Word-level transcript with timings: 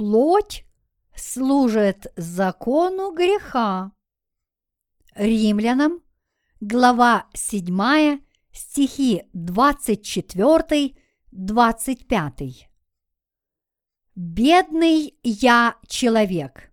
плоть 0.00 0.64
служит 1.14 2.10
закону 2.16 3.12
греха. 3.12 3.92
Римлянам, 5.14 6.02
глава 6.58 7.26
7, 7.34 8.22
стихи 8.50 9.24
24-25. 9.34 10.94
Бедный 14.14 15.18
я 15.22 15.76
человек, 15.86 16.72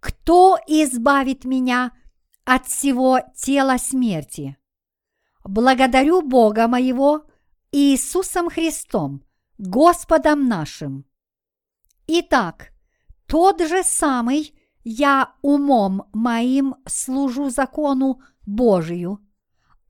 кто 0.00 0.58
избавит 0.66 1.44
меня 1.44 1.92
от 2.44 2.66
всего 2.66 3.20
тела 3.36 3.78
смерти? 3.78 4.56
Благодарю 5.44 6.22
Бога 6.22 6.66
моего 6.66 7.24
Иисусом 7.70 8.50
Христом, 8.50 9.22
Господом 9.58 10.48
нашим. 10.48 11.07
Итак, 12.10 12.72
тот 13.26 13.60
же 13.60 13.84
самый 13.84 14.58
я 14.82 15.34
умом 15.42 16.08
моим 16.14 16.76
служу 16.86 17.50
закону 17.50 18.22
Божию, 18.46 19.18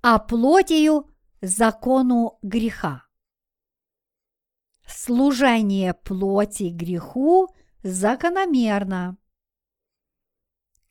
а 0.03 0.19
плотью 0.19 1.09
закону 1.41 2.41
греха. 2.43 3.05
Служение 4.85 5.95
плоти 5.95 6.71
греху 6.71 7.55
закономерно. 7.85 9.17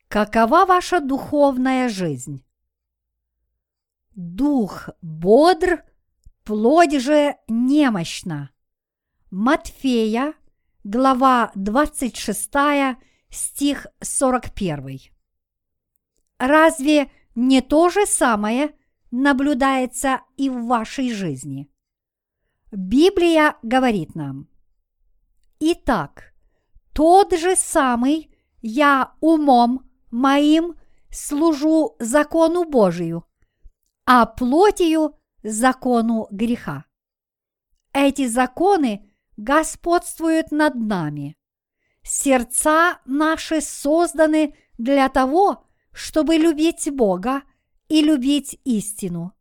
Какова 0.07 0.66
ваша 0.66 1.02
духовная 1.02 1.90
жизнь? 1.90 2.46
Дух 4.16 4.88
бодр, 5.01 5.84
плоть 6.46 7.01
же 7.01 7.35
немощна. 7.49 8.51
Матфея, 9.29 10.34
глава 10.88 11.52
26, 11.55 12.49
стих 13.30 13.88
41. 13.99 14.99
Разве 16.40 17.12
не 17.35 17.60
то 17.60 17.90
же 17.90 18.05
самое 18.05 18.74
наблюдается 19.12 20.21
и 20.38 20.49
в 20.49 20.66
вашей 20.66 21.12
жизни? 21.12 21.70
Библия 22.71 23.57
говорит 23.63 24.16
нам, 24.16 24.48
«Итак, 25.60 26.34
тот 26.94 27.34
же 27.34 27.57
самый 27.57 28.34
я 28.62 29.12
умом 29.20 29.90
моим 30.10 30.76
служу 31.10 31.98
закону 31.99 32.63
Божию, 32.63 33.26
а 34.05 34.26
плотью 34.26 35.18
закону 35.44 36.29
греха». 36.32 36.85
Эти 37.91 38.26
законы 38.27 39.07
господствуют 39.38 40.52
над 40.52 40.76
нами. 40.76 41.38
Сердца 42.04 42.99
наши 43.05 43.62
созданы 43.62 44.55
для 44.77 45.10
того, 45.10 45.66
чтобы 45.94 46.38
любить 46.38 46.90
Бога 46.91 47.44
и 47.88 48.02
любить 48.02 48.60
истину. 48.63 49.34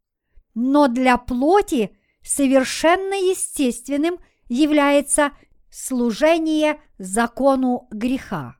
Но 0.54 0.88
для 0.88 1.16
плоти 1.16 1.96
совершенно 2.22 3.14
естественным 3.14 4.18
является 4.48 5.32
служение 5.70 6.80
закону 6.98 7.88
греха. 7.90 8.56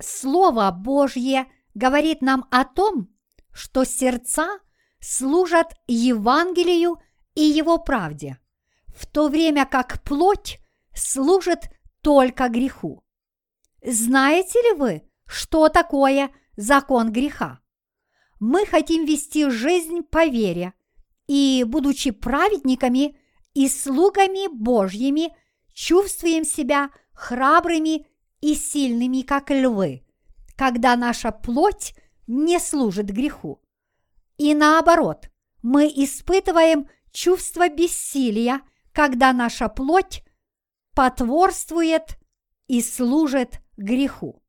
Слово 0.00 0.70
Божье 0.70 1.46
говорит 1.74 2.22
нам 2.22 2.46
о 2.50 2.64
том, 2.64 3.08
что 3.52 3.84
сердца 3.84 4.60
служат 5.00 5.74
Евангелию 5.86 6.98
и 7.34 7.42
его 7.42 7.78
правде, 7.78 8.38
в 8.94 9.06
то 9.06 9.28
время 9.28 9.66
как 9.66 10.02
плоть 10.02 10.58
служит 10.94 11.70
только 12.02 12.48
греху. 12.48 13.04
Знаете 13.84 14.60
ли 14.60 14.72
вы, 14.78 15.02
что 15.26 15.68
такое 15.68 16.30
закон 16.56 17.12
греха? 17.12 17.60
Мы 18.40 18.66
хотим 18.66 19.04
вести 19.04 19.48
жизнь 19.50 20.02
по 20.02 20.26
вере– 20.26 20.72
и, 21.26 21.64
будучи 21.66 22.10
праведниками 22.10 23.16
и 23.54 23.68
слугами 23.68 24.48
Божьими, 24.48 25.34
чувствуем 25.72 26.44
себя 26.44 26.90
храбрыми 27.12 28.06
и 28.40 28.54
сильными, 28.54 29.22
как 29.22 29.50
львы, 29.50 30.04
когда 30.56 30.96
наша 30.96 31.30
плоть 31.30 31.94
не 32.26 32.58
служит 32.58 33.06
греху. 33.06 33.60
И 34.36 34.54
наоборот, 34.54 35.30
мы 35.62 35.86
испытываем 35.86 36.88
чувство 37.12 37.68
бессилия, 37.68 38.60
когда 38.94 39.32
наша 39.32 39.68
плоть 39.68 40.24
потворствует 40.94 42.18
и 42.68 42.80
служит 42.80 43.60
греху. 43.76 44.42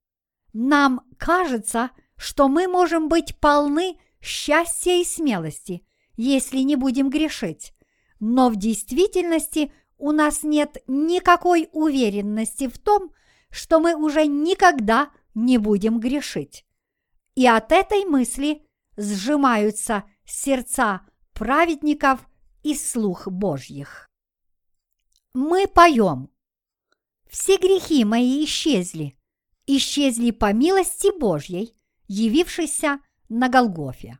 Нам 0.53 1.01
кажется, 1.17 1.89
что 2.15 2.47
мы 2.47 2.67
можем 2.67 3.09
быть 3.09 3.37
полны 3.39 3.99
счастья 4.21 4.93
и 4.93 5.03
смелости– 5.03 5.85
если 6.17 6.59
не 6.59 6.75
будем 6.75 7.09
грешить. 7.09 7.73
Но 8.19 8.49
в 8.49 8.55
действительности 8.55 9.71
у 9.97 10.11
нас 10.11 10.43
нет 10.43 10.77
никакой 10.87 11.69
уверенности 11.71 12.67
в 12.67 12.77
том, 12.77 13.11
что 13.49 13.79
мы 13.79 13.95
уже 13.95 14.25
никогда 14.25 15.09
не 15.33 15.57
будем 15.57 15.99
грешить. 15.99 16.65
И 17.35 17.47
от 17.47 17.71
этой 17.71 18.05
мысли 18.05 18.65
сжимаются 18.97 20.03
сердца 20.25 21.01
праведников 21.33 22.25
и 22.63 22.73
слух 22.73 23.27
Божьих. 23.27 24.09
Мы 25.35 25.67
поем. 25.67 26.29
Все 27.27 27.57
грехи 27.57 28.05
мои 28.05 28.45
исчезли, 28.45 29.19
исчезли 29.67 30.31
по 30.31 30.53
милости 30.53 31.11
Божьей, 31.19 31.75
явившейся 32.07 32.99
на 33.27 33.49
Голгофе. 33.49 34.19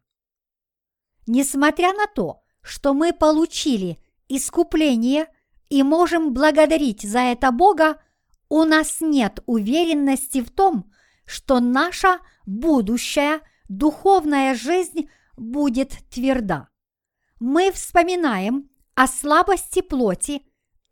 Несмотря 1.25 1.93
на 1.93 2.07
то, 2.07 2.43
что 2.61 2.93
мы 2.93 3.13
получили 3.13 3.97
искупление 4.27 5.33
и 5.69 5.83
можем 5.83 6.33
благодарить 6.33 7.03
за 7.03 7.19
это 7.19 7.53
Бога, 7.53 8.01
у 8.49 8.65
нас 8.65 8.99
нет 8.99 9.39
уверенности 9.45 10.41
в 10.41 10.51
том, 10.51 10.91
что 11.25 11.61
наша 11.61 12.19
будущая 12.45 13.39
духовная 13.69 14.53
жизнь 14.53 15.09
будет 15.37 15.91
тверда. 16.09 16.67
Мы 17.39 17.71
вспоминаем 17.71 18.69
о 18.95 19.07
слабости 19.07 19.79
плоти 19.79 20.41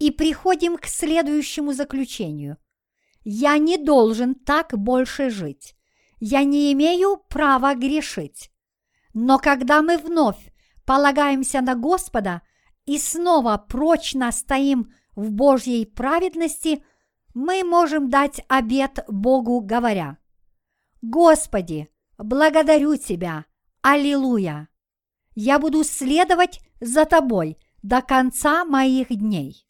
и 0.04 0.12
приходим 0.12 0.76
к 0.76 0.86
следующему 0.86 1.72
заключению. 1.72 2.58
Я 3.24 3.58
не 3.58 3.78
должен 3.78 4.36
так 4.36 4.78
больше 4.78 5.30
жить. 5.30 5.78
Я 6.20 6.44
не 6.44 6.74
имею 6.74 7.24
права 7.30 7.74
грешить. 7.74 8.52
Но 9.14 9.40
когда 9.40 9.82
мы 9.82 9.98
вновь 9.98 10.52
полагаемся 10.86 11.62
на 11.62 11.76
Господа 11.76 12.42
и 12.86 12.98
снова 13.00 13.56
прочно 13.58 14.34
стоим 14.34 14.92
в 15.16 15.32
Божьей 15.32 15.86
праведности, 15.86 16.84
мы 17.34 17.64
можем 17.64 18.10
дать 18.10 18.44
обет 18.50 19.06
Богу, 19.08 19.62
говоря, 19.62 20.18
«Господи, 21.02 21.88
благодарю 22.18 22.98
Тебя, 22.98 23.46
Аллилуйя! 23.82 24.68
Я 25.34 25.60
буду 25.60 25.86
следовать 25.86 26.60
за 26.82 27.06
Тобой 27.06 27.58
до 27.82 28.02
конца 28.02 28.66
моих 28.66 29.08
дней». 29.08 29.66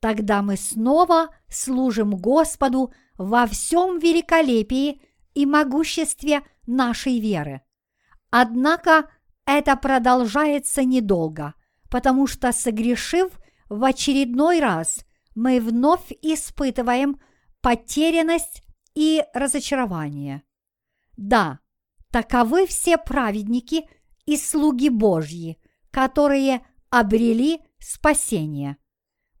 Тогда 0.00 0.42
мы 0.42 0.56
снова 0.56 1.28
служим 1.48 2.16
Господу 2.16 2.92
во 3.16 3.46
всем 3.46 3.98
великолепии 3.98 5.00
и 5.34 5.46
могуществе 5.46 6.42
нашей 6.66 7.20
веры– 7.20 7.62
Однако 8.30 9.10
это 9.44 9.76
продолжается 9.76 10.84
недолго, 10.84 11.54
потому 11.90 12.26
что, 12.26 12.52
согрешив 12.52 13.32
в 13.68 13.84
очередной 13.84 14.60
раз, 14.60 15.04
мы 15.34 15.60
вновь 15.60 16.12
испытываем 16.22 17.20
потерянность 17.60 18.62
и 18.94 19.24
разочарование. 19.34 20.42
Да, 21.16 21.58
таковы 22.10 22.66
все 22.66 22.98
праведники 22.98 23.88
и 24.26 24.36
слуги 24.36 24.88
Божьи, 24.88 25.58
которые 25.90 26.64
обрели 26.90 27.60
спасение. 27.78 28.76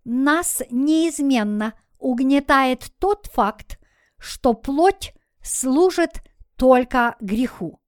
Нас 0.04 0.62
неизменно 0.70 1.74
угнетает 1.98 2.90
тот 2.98 3.26
факт, 3.26 3.78
что 4.18 4.54
плоть 4.54 5.14
служит 5.42 6.22
только 6.56 7.16
греху. 7.20 7.80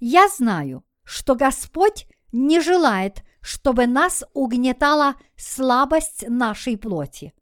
Я 0.00 0.28
знаю, 0.28 0.84
что 1.04 1.34
Господь 1.34 2.06
не 2.32 2.60
желает, 2.60 3.22
чтобы 3.40 3.86
нас 3.86 4.24
угнетала 4.32 5.14
слабость 5.36 6.28
нашей 6.28 6.76
плоти. 6.76 7.34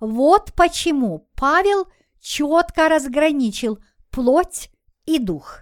Вот 0.00 0.52
почему 0.54 1.30
Павел 1.34 1.86
четко 2.20 2.88
разграничил 2.88 3.78
плоть 4.10 4.70
и 5.04 5.18
дух. 5.18 5.60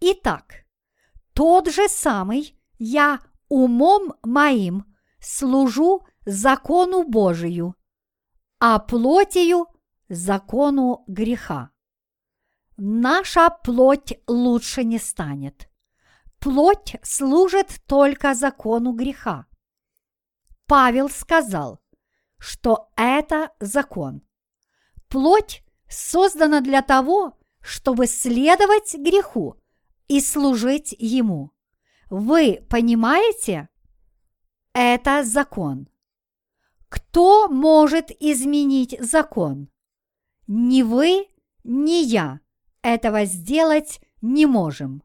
Итак, 0.00 0.64
тот 1.32 1.68
же 1.68 1.88
самый 1.88 2.58
я 2.78 3.20
умом 3.48 4.14
моим 4.22 4.84
служу 5.20 6.06
закону 6.24 7.04
Божию, 7.04 7.74
а 8.58 8.78
плотью– 8.78 9.66
закону 10.08 11.04
греха. 11.06 11.70
Наша 12.76 13.50
плоть 13.50 14.18
лучше 14.26 14.84
не 14.84 14.98
станет. 14.98 15.68
Плоть 16.38 16.96
служит 17.02 17.80
только 17.86 18.34
закону 18.34 18.92
греха. 18.92 19.46
Павел 20.66 21.08
сказал, 21.08 21.80
что 22.38 22.90
это 22.96 23.50
закон. 23.60 24.22
Плоть 25.08 25.62
создана 25.88 26.60
для 26.60 26.82
того, 26.82 27.38
чтобы 27.60 28.06
следовать 28.06 28.94
греху 28.94 29.60
и 30.08 30.20
служить 30.20 30.94
ему. 30.98 31.52
Вы 32.10 32.66
понимаете? 32.68 33.68
Это 34.72 35.22
закон. 35.22 35.88
Кто 36.94 37.48
может 37.48 38.12
изменить 38.20 38.96
закон? 39.00 39.68
Ни 40.46 40.82
вы, 40.82 41.26
ни 41.64 42.04
я 42.04 42.38
этого 42.82 43.24
сделать 43.24 44.00
не 44.22 44.46
можем. 44.46 45.02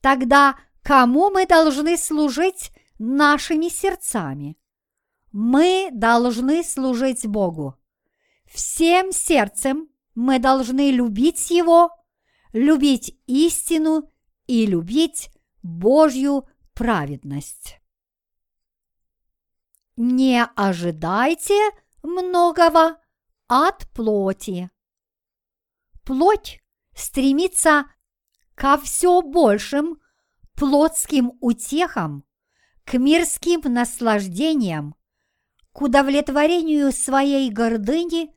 Тогда 0.00 0.56
кому 0.80 1.30
мы 1.30 1.44
должны 1.44 1.96
служить 1.96 2.70
нашими 3.00 3.68
сердцами? 3.68 4.56
Мы 5.32 5.88
должны 5.90 6.62
служить 6.62 7.26
Богу. 7.26 7.74
Всем 8.46 9.10
сердцем 9.10 9.88
мы 10.14 10.38
должны 10.38 10.92
любить 10.92 11.50
Его, 11.50 11.90
любить 12.52 13.18
истину 13.26 14.08
и 14.46 14.66
любить 14.66 15.30
Божью 15.64 16.48
праведность. 16.74 17.77
Не 20.00 20.44
ожидайте 20.54 21.58
многого 22.04 22.98
от 23.48 23.88
плоти. 23.92 24.70
Плоть 26.04 26.60
стремится 26.94 27.86
ко 28.54 28.78
все 28.78 29.22
большим 29.22 29.98
плотским 30.54 31.32
утехам, 31.40 32.22
к 32.84 32.96
мирским 32.96 33.62
наслаждениям, 33.64 34.94
к 35.72 35.82
удовлетворению 35.82 36.92
своей 36.92 37.50
гордыни, 37.50 38.32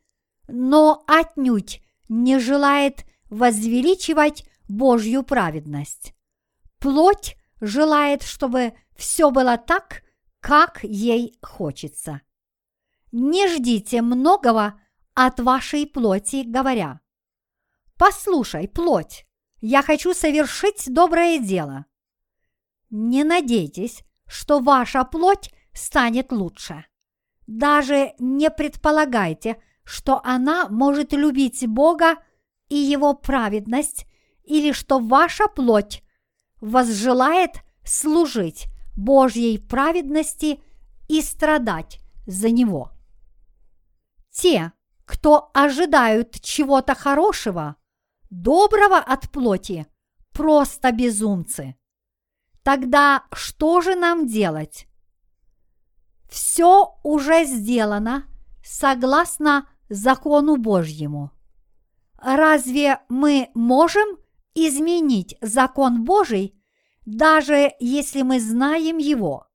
но 0.47 1.03
отнюдь 1.05 1.83
не 2.09 2.39
желает 2.39 3.05
возвеличивать 3.29 4.49
Божью 4.67 5.21
праведность. 5.21 6.15
Плоть 6.79 7.37
желает, 7.59 8.23
чтобы 8.23 8.73
все 8.95 9.29
было 9.29 9.59
так, 9.59 10.01
как 10.41 10.83
ей 10.83 11.37
хочется. 11.41 12.21
Не 13.11 13.47
ждите 13.47 14.01
многого 14.01 14.79
от 15.13 15.39
вашей 15.39 15.85
плоти, 15.85 16.43
говоря, 16.45 16.99
«Послушай, 17.97 18.67
плоть, 18.67 19.25
я 19.61 19.83
хочу 19.83 20.13
совершить 20.13 20.91
доброе 20.91 21.37
дело». 21.39 21.85
Не 22.89 23.23
надейтесь, 23.23 24.03
что 24.27 24.59
ваша 24.59 25.03
плоть 25.03 25.53
станет 25.73 26.31
лучше. 26.31 26.85
Даже 27.45 28.13
не 28.17 28.49
предполагайте, 28.49 29.61
что 29.83 30.21
она 30.23 30.67
может 30.69 31.13
любить 31.13 31.67
Бога 31.67 32.15
и 32.67 32.75
Его 32.75 33.13
праведность, 33.13 34.07
или 34.43 34.71
что 34.71 34.99
ваша 34.99 35.47
плоть 35.47 36.03
возжелает 36.59 37.51
служить 37.83 38.70
Божьей 38.95 39.57
праведности 39.57 40.61
и 41.07 41.21
страдать 41.21 41.99
за 42.25 42.49
Него. 42.49 42.91
Те, 44.31 44.71
кто 45.05 45.51
ожидают 45.53 46.39
чего-то 46.41 46.95
хорошего, 46.95 47.75
доброго 48.29 48.97
от 48.97 49.29
плоти, 49.29 49.87
просто 50.31 50.91
безумцы. 50.91 51.75
Тогда 52.63 53.25
что 53.33 53.81
же 53.81 53.95
нам 53.95 54.27
делать? 54.27 54.87
Все 56.29 56.95
уже 57.03 57.43
сделано 57.43 58.25
согласно 58.63 59.67
закону 59.89 60.55
Божьему. 60.57 61.31
Разве 62.21 62.99
мы 63.09 63.49
можем 63.53 64.17
изменить 64.53 65.35
закон 65.41 66.03
Божий, 66.05 66.55
даже 67.05 67.71
если 67.79 68.21
мы 68.21 68.39
знаем 68.39 68.97
его? 68.97 69.47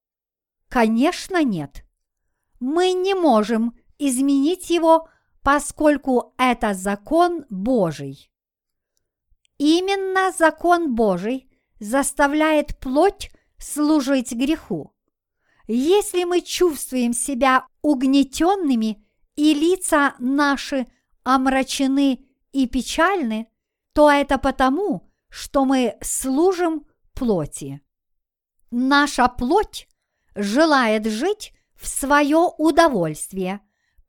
Конечно, 0.69 1.43
нет. 1.43 1.85
Мы 2.61 2.93
не 2.93 3.15
можем 3.15 3.75
изменить 3.99 4.71
его, 4.71 5.09
поскольку 5.43 6.35
это 6.39 6.75
закон 6.75 7.45
Божий. 7.51 8.31
Именно 9.59 10.33
закон 10.37 10.95
Божий 10.95 11.49
заставляет 11.79 12.79
плоть 12.79 13.31
служить 13.59 14.33
греху. 14.33 14.93
Если 15.69 16.25
мы 16.25 16.43
чувствуем 16.43 17.13
себя 17.13 17.67
угнетенными 17.83 19.05
и 19.35 19.55
лица 19.55 20.15
наши 20.19 20.87
омрачены 21.25 22.25
и 22.53 22.67
печальны, 22.67 23.49
то 23.93 24.11
это 24.11 24.39
потому, 24.39 25.11
что 25.29 25.65
мы 25.65 25.97
служим 26.03 26.87
плоти. 27.17 27.81
Наша 28.71 29.27
плоть 29.27 29.89
желает 30.37 31.07
жить 31.07 31.53
в 31.75 31.89
свое 31.89 32.51
удовольствие, 32.59 33.61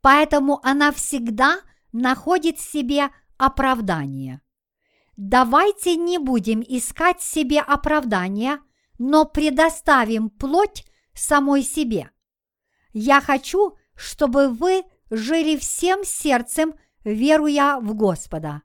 поэтому 0.01 0.59
она 0.63 0.91
всегда 0.91 1.61
находит 1.91 2.59
себе 2.59 3.09
оправдание. 3.37 4.41
Давайте 5.15 5.95
не 5.95 6.19
будем 6.19 6.61
искать 6.61 7.21
себе 7.21 7.61
оправдания, 7.61 8.59
но 8.99 9.25
предоставим 9.25 10.29
плоть 10.29 10.85
самой 11.13 11.63
себе. 11.63 12.11
Я 12.93 13.21
хочу, 13.21 13.77
чтобы 13.95 14.49
вы 14.49 14.83
жили 15.09 15.57
всем 15.57 16.03
сердцем, 16.03 16.75
веруя 17.03 17.79
в 17.79 17.95
Господа. 17.95 18.63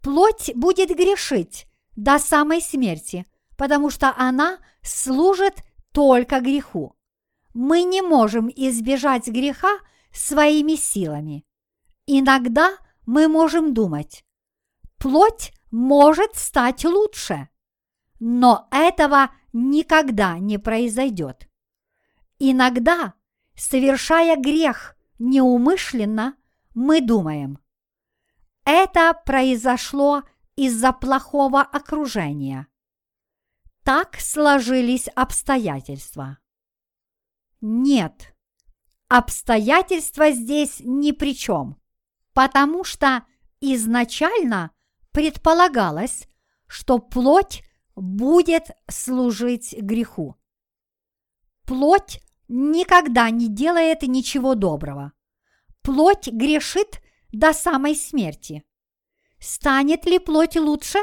Плоть 0.00 0.52
будет 0.54 0.90
грешить 0.90 1.66
до 1.96 2.18
самой 2.18 2.62
смерти, 2.62 3.26
потому 3.58 3.90
что 3.90 4.14
она 4.16 4.58
служит 4.82 5.64
только 5.92 6.40
греху. 6.40 6.94
Мы 7.52 7.82
не 7.82 8.00
можем 8.00 8.48
избежать 8.48 9.26
греха 9.26 9.80
своими 10.12 10.76
силами. 10.76 11.44
Иногда 12.06 12.76
мы 13.04 13.26
можем 13.26 13.74
думать, 13.74 14.24
плоть 14.96 15.52
может 15.72 16.36
стать 16.36 16.84
лучше, 16.84 17.48
но 18.20 18.68
этого 18.70 19.30
никогда 19.52 20.38
не 20.38 20.58
произойдет. 20.58 21.48
Иногда, 22.38 23.14
совершая 23.56 24.36
грех 24.36 24.96
неумышленно, 25.18 26.36
мы 26.74 27.00
думаем, 27.00 27.58
это 28.64 29.20
произошло 29.26 30.22
из-за 30.54 30.92
плохого 30.92 31.60
окружения. 31.62 32.68
Так 33.88 34.20
сложились 34.20 35.08
обстоятельства. 35.14 36.36
Нет, 37.62 38.34
обстоятельства 39.08 40.30
здесь 40.30 40.82
ни 40.84 41.12
при 41.12 41.34
чем, 41.34 41.80
потому 42.34 42.84
что 42.84 43.24
изначально 43.62 44.72
предполагалось, 45.10 46.28
что 46.66 46.98
плоть 46.98 47.62
будет 47.96 48.64
служить 48.90 49.72
греху. 49.72 50.36
Плоть 51.64 52.20
никогда 52.46 53.30
не 53.30 53.48
делает 53.48 54.02
ничего 54.02 54.54
доброго. 54.54 55.14
Плоть 55.80 56.28
грешит 56.28 57.00
до 57.30 57.54
самой 57.54 57.96
смерти. 57.96 58.64
Станет 59.38 60.04
ли 60.04 60.18
плоть 60.18 60.56
лучше? 60.56 60.98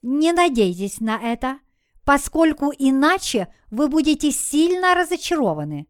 Не 0.00 0.32
надейтесь 0.32 1.00
на 1.00 1.18
это, 1.18 1.60
поскольку 2.08 2.72
иначе 2.78 3.48
вы 3.70 3.88
будете 3.88 4.30
сильно 4.30 4.94
разочарованы. 4.94 5.88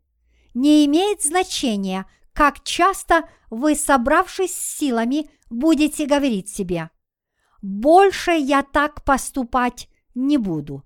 Не 0.52 0.84
имеет 0.84 1.22
значения, 1.22 2.06
как 2.32 2.64
часто 2.64 3.28
вы, 3.50 3.76
собравшись 3.76 4.52
с 4.52 4.78
силами, 4.78 5.30
будете 5.48 6.06
говорить 6.06 6.48
себе 6.48 6.90
«Больше 7.62 8.32
я 8.32 8.64
так 8.64 9.04
поступать 9.04 9.88
не 10.16 10.38
буду». 10.38 10.82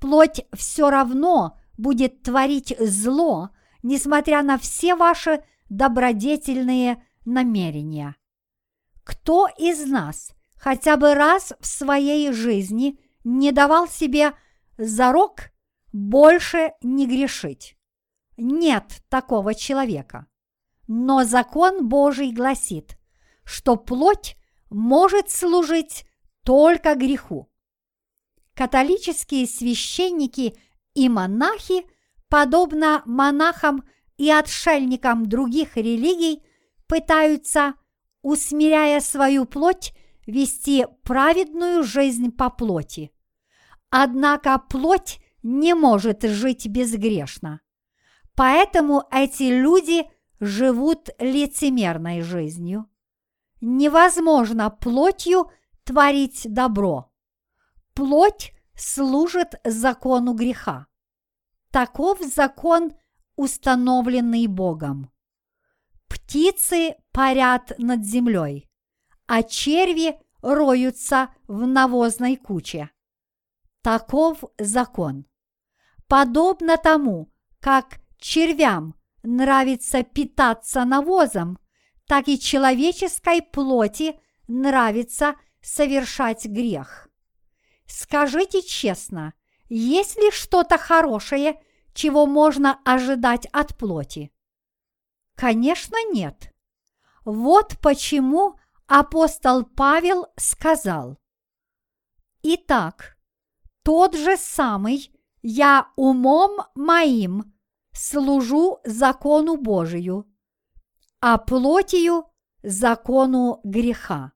Плоть 0.00 0.44
все 0.52 0.90
равно 0.90 1.56
будет 1.76 2.24
творить 2.24 2.74
зло, 2.76 3.50
несмотря 3.84 4.42
на 4.42 4.58
все 4.58 4.96
ваши 4.96 5.44
добродетельные 5.70 7.06
намерения. 7.24 8.16
Кто 9.04 9.46
из 9.56 9.86
нас 9.86 10.32
хотя 10.56 10.96
бы 10.96 11.14
раз 11.14 11.52
в 11.60 11.66
своей 11.68 12.32
жизни 12.32 12.98
не 13.28 13.52
давал 13.52 13.86
себе 13.88 14.32
зарок 14.78 15.50
больше 15.92 16.72
не 16.82 17.06
грешить? 17.06 17.76
Нет 18.38 19.02
такого 19.08 19.54
человека. 19.54 20.26
но 20.90 21.24
закон 21.24 21.86
Божий 21.86 22.32
гласит, 22.32 22.96
что 23.44 23.76
плоть 23.76 24.36
может 24.70 25.28
служить 25.30 26.06
только 26.44 26.94
греху. 26.94 27.50
Католические 28.54 29.46
священники 29.46 30.56
и 30.94 31.10
монахи, 31.10 31.84
подобно 32.30 33.02
монахам 33.04 33.86
и 34.16 34.30
отшельникам 34.30 35.28
других 35.28 35.76
религий, 35.76 36.42
пытаются, 36.86 37.74
усмиряя 38.22 39.00
свою 39.00 39.44
плоть, 39.44 39.92
вести 40.26 40.86
праведную 41.02 41.84
жизнь 41.84 42.32
по 42.32 42.48
плоти. 42.48 43.12
Однако 43.90 44.58
плоть 44.58 45.20
не 45.42 45.74
может 45.74 46.22
жить 46.22 46.66
безгрешно. 46.66 47.60
Поэтому 48.34 49.04
эти 49.10 49.44
люди 49.44 50.04
живут 50.40 51.08
лицемерной 51.18 52.22
жизнью. 52.22 52.88
Невозможно 53.60 54.70
плотью 54.70 55.50
творить 55.84 56.42
добро. 56.44 57.10
Плоть 57.94 58.52
служит 58.76 59.54
закону 59.64 60.34
греха. 60.34 60.86
Таков 61.72 62.20
закон, 62.20 62.92
установленный 63.36 64.46
Богом. 64.46 65.10
Птицы 66.08 66.96
парят 67.12 67.72
над 67.78 68.04
землей, 68.04 68.68
а 69.26 69.42
черви 69.42 70.18
роются 70.40 71.34
в 71.48 71.66
навозной 71.66 72.36
куче. 72.36 72.90
Таков 73.82 74.44
закон. 74.58 75.26
Подобно 76.06 76.76
тому, 76.76 77.32
как 77.60 78.00
червям 78.18 78.94
нравится 79.22 80.02
питаться 80.02 80.84
навозом, 80.84 81.58
так 82.06 82.28
и 82.28 82.40
человеческой 82.40 83.42
плоти 83.42 84.18
нравится 84.48 85.34
совершать 85.60 86.46
грех. 86.46 87.08
Скажите 87.86 88.62
честно, 88.62 89.34
есть 89.68 90.16
ли 90.16 90.30
что-то 90.30 90.78
хорошее, 90.78 91.60
чего 91.92 92.26
можно 92.26 92.80
ожидать 92.84 93.46
от 93.52 93.76
плоти? 93.76 94.32
Конечно, 95.34 95.96
нет. 96.12 96.54
Вот 97.24 97.76
почему 97.82 98.58
апостол 98.86 99.64
Павел 99.64 100.26
сказал, 100.36 101.18
«Итак, 102.42 103.17
тот 103.82 104.14
же 104.16 104.36
самый 104.36 105.10
я 105.42 105.92
умом 105.96 106.60
моим 106.74 107.54
служу 107.92 108.78
закону 108.84 109.56
Божию, 109.56 110.26
а 111.20 111.38
плотью– 111.38 112.24
закону 112.62 113.60
греха». 113.64 114.32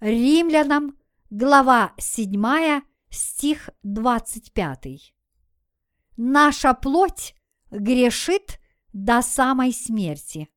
Римлянам, 0.00 0.98
глава 1.30 1.94
7, 1.98 2.82
стих 3.10 3.70
25. 3.82 5.14
Наша 6.16 6.74
плоть 6.74 7.34
грешит 7.70 8.58
до 8.92 9.22
самой 9.22 9.72
смерти. 9.72 10.48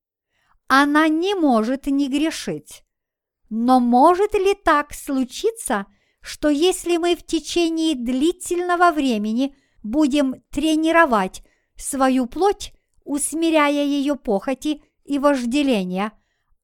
Она 0.68 1.08
не 1.08 1.36
может 1.36 1.88
не 1.88 2.10
грешить. 2.10 2.84
Но 3.50 3.80
может 3.80 4.34
ли 4.34 4.54
так 4.54 4.94
случиться, 4.94 5.86
что 6.22 6.50
если 6.50 6.98
мы 6.98 7.16
в 7.16 7.26
течение 7.26 7.96
длительного 7.96 8.92
времени 8.92 9.56
будем 9.84 10.42
тренировать 10.50 11.44
свою 11.76 12.26
плоть, 12.26 12.74
усмиряя 13.04 13.84
ее 13.86 14.16
похоти 14.16 14.84
и 15.04 15.18
вожделения, 15.18 16.12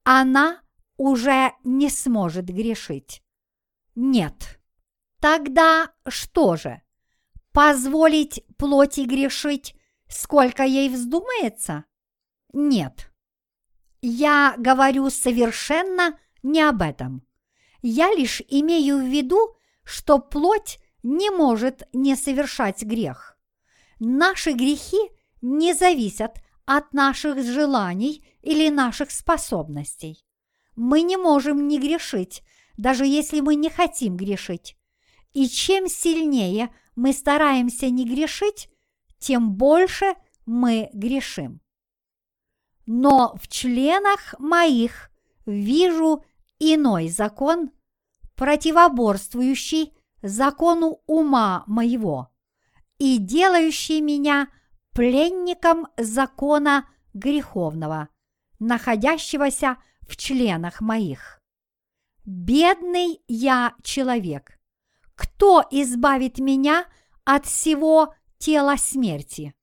она 0.04 0.62
уже 0.98 1.54
не 1.64 1.90
сможет 1.90 2.46
грешить. 2.46 3.24
Нет. 3.96 4.60
Тогда 5.20 5.92
что 6.08 6.56
же? 6.56 6.82
Позволить 7.52 8.44
плоти 8.58 9.02
грешить, 9.02 9.76
сколько 10.08 10.64
ей 10.64 10.90
вздумается? 10.90 11.86
Нет. 12.54 13.12
Я 14.02 14.56
говорю 14.58 15.10
совершенно 15.10 16.20
не 16.44 16.62
об 16.62 16.82
этом. 16.82 17.25
Я 17.88 18.16
лишь 18.16 18.42
имею 18.50 18.98
в 18.98 19.08
виду, 19.08 19.56
что 19.84 20.18
плоть 20.18 20.80
не 21.04 21.30
может 21.30 21.88
не 21.94 22.16
совершать 22.16 22.82
грех. 22.82 23.38
Наши 24.00 24.54
грехи 24.54 24.98
не 25.44 25.76
зависят 25.76 26.40
от 26.66 26.92
наших 26.94 27.44
желаний 27.44 28.28
или 28.42 28.70
наших 28.70 29.12
способностей. 29.12 30.26
Мы 30.76 31.04
не 31.04 31.16
можем 31.16 31.68
не 31.68 31.78
грешить, 31.78 32.42
даже 32.76 33.06
если 33.06 33.40
мы 33.40 33.54
не 33.54 33.70
хотим 33.70 34.18
грешить. 34.18 34.76
И 35.34 35.48
чем 35.48 35.88
сильнее 35.88 36.74
мы 36.96 37.14
стараемся 37.14 37.92
не 37.92 38.04
грешить, 38.04 38.68
тем 39.20 39.54
больше 39.54 40.16
мы 40.48 40.90
грешим. 40.92 41.62
Но 42.88 43.36
в 43.40 43.48
членах 43.48 44.34
моих 44.40 45.12
вижу 45.46 46.24
иной 46.60 47.10
закон, 47.10 47.70
противоборствующий 48.36 49.96
закону 50.22 51.02
ума 51.06 51.64
моего 51.68 52.30
и 52.98 53.18
делающий 53.18 54.02
меня 54.02 54.50
пленником 54.94 55.88
закона 55.98 56.90
греховного, 57.14 58.10
находящегося 58.60 59.78
в 60.02 60.18
членах 60.18 60.82
моих. 60.82 61.42
Бедный 62.26 63.22
я 63.28 63.76
человек. 63.84 64.60
Кто 65.16 65.64
избавит 65.70 66.40
меня 66.40 66.88
от 67.24 67.46
всего 67.46 68.16
тела 68.38 68.78
смерти? 68.78 69.54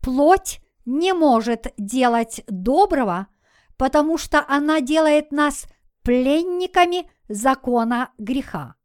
Плоть 0.00 0.60
не 0.84 1.12
может 1.12 1.72
делать 1.76 2.42
доброго, 2.46 3.28
потому 3.76 4.18
что 4.18 4.44
она 4.48 4.80
делает 4.80 5.32
нас 5.32 5.66
пленниками 6.02 7.10
закона 7.28 8.12
греха. 8.18 8.76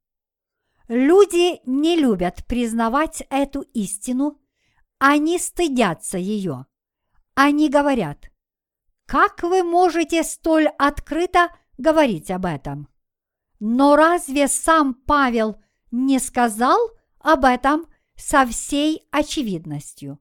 Люди 0.87 1.61
не 1.65 1.95
любят 1.95 2.45
признавать 2.45 3.23
эту 3.29 3.61
истину, 3.61 4.41
они 4.99 5.39
стыдятся 5.39 6.17
ее. 6.17 6.65
Они 7.35 7.69
говорят, 7.69 8.29
как 9.05 9.43
вы 9.43 9.63
можете 9.63 10.23
столь 10.23 10.67
открыто 10.77 11.49
говорить 11.77 12.31
об 12.31 12.45
этом? 12.45 12.87
Но 13.59 13.95
разве 13.95 14.47
сам 14.47 14.93
Павел 14.93 15.61
не 15.91 16.19
сказал 16.19 16.77
об 17.19 17.45
этом 17.45 17.87
со 18.15 18.45
всей 18.45 19.07
очевидностью? 19.11 20.19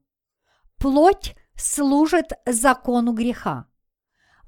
Плоть 0.83 1.33
служит 1.55 2.33
закону 2.45 3.13
греха. 3.13 3.69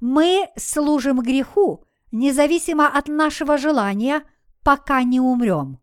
Мы 0.00 0.50
служим 0.54 1.22
греху, 1.22 1.86
независимо 2.12 2.88
от 2.88 3.08
нашего 3.08 3.56
желания, 3.56 4.22
пока 4.62 5.02
не 5.02 5.18
умрем. 5.18 5.80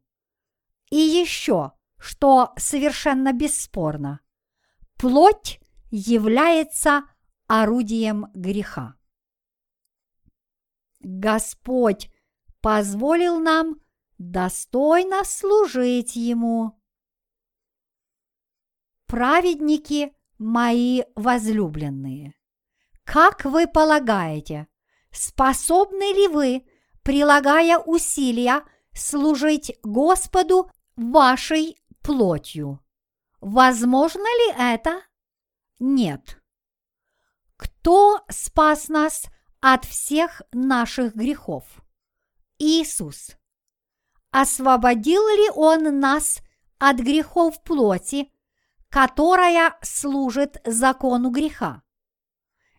И 0.92 0.98
еще, 0.98 1.72
что 1.98 2.54
совершенно 2.56 3.34
бесспорно, 3.34 4.20
плоть 5.00 5.60
является 5.90 7.06
орудием 7.48 8.28
греха. 8.36 8.94
Господь 11.00 12.12
позволил 12.62 13.40
нам 13.40 13.82
достойно 14.20 15.24
служить 15.24 16.16
Ему. 16.16 16.80
Праведники 19.08 20.16
мои 20.44 21.04
возлюбленные, 21.16 22.36
как 23.06 23.46
вы 23.46 23.66
полагаете, 23.66 24.68
способны 25.12 26.14
ли 26.14 26.28
вы, 26.28 26.66
прилагая 27.02 27.78
усилия, 27.78 28.64
служить 28.94 29.78
Господу 29.84 30.70
вашей 30.96 31.78
плотью. 32.02 32.80
Возможно 33.40 34.24
ли 34.24 34.56
это? 34.58 35.02
Нет. 35.80 36.42
Кто 37.56 38.22
спас 38.30 38.90
нас 38.90 39.26
от 39.62 39.86
всех 39.86 40.42
наших 40.52 41.16
грехов? 41.16 41.64
Иисус. 42.60 43.38
Освободил 44.32 45.26
ли 45.28 45.50
Он 45.56 46.00
нас 46.00 46.40
от 46.80 46.98
грехов 46.98 47.64
плоти, 47.64 48.32
которая 48.94 49.76
служит 49.82 50.62
закону 50.66 51.32
греха? 51.32 51.82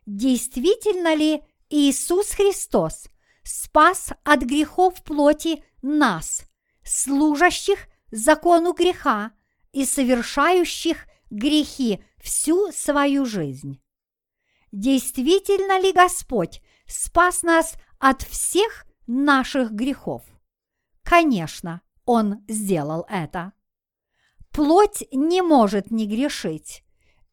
Действительно 0.06 1.12
ли 1.12 1.42
Иисус 1.70 2.30
Христос 2.30 3.08
спас 3.42 4.12
от 4.22 4.42
грехов 4.42 5.02
плоти 5.02 5.64
нас, 5.82 6.44
служащих 6.84 7.88
закону 8.12 8.74
греха 8.74 9.32
и 9.72 9.84
совершающих 9.84 11.08
грехи 11.30 12.00
всю 12.22 12.70
свою 12.70 13.26
жизнь. 13.26 13.82
Действительно 14.70 15.80
ли 15.80 15.92
Господь 15.92 16.62
спас 16.86 17.42
нас 17.42 17.74
от 17.98 18.22
всех 18.22 18.86
наших 19.08 19.72
грехов? 19.72 20.22
Конечно, 21.02 21.80
Он 22.04 22.44
сделал 22.46 23.04
это. 23.08 23.52
Плоть 24.54 25.02
не 25.10 25.42
может 25.42 25.90
не 25.90 26.06
грешить, 26.06 26.84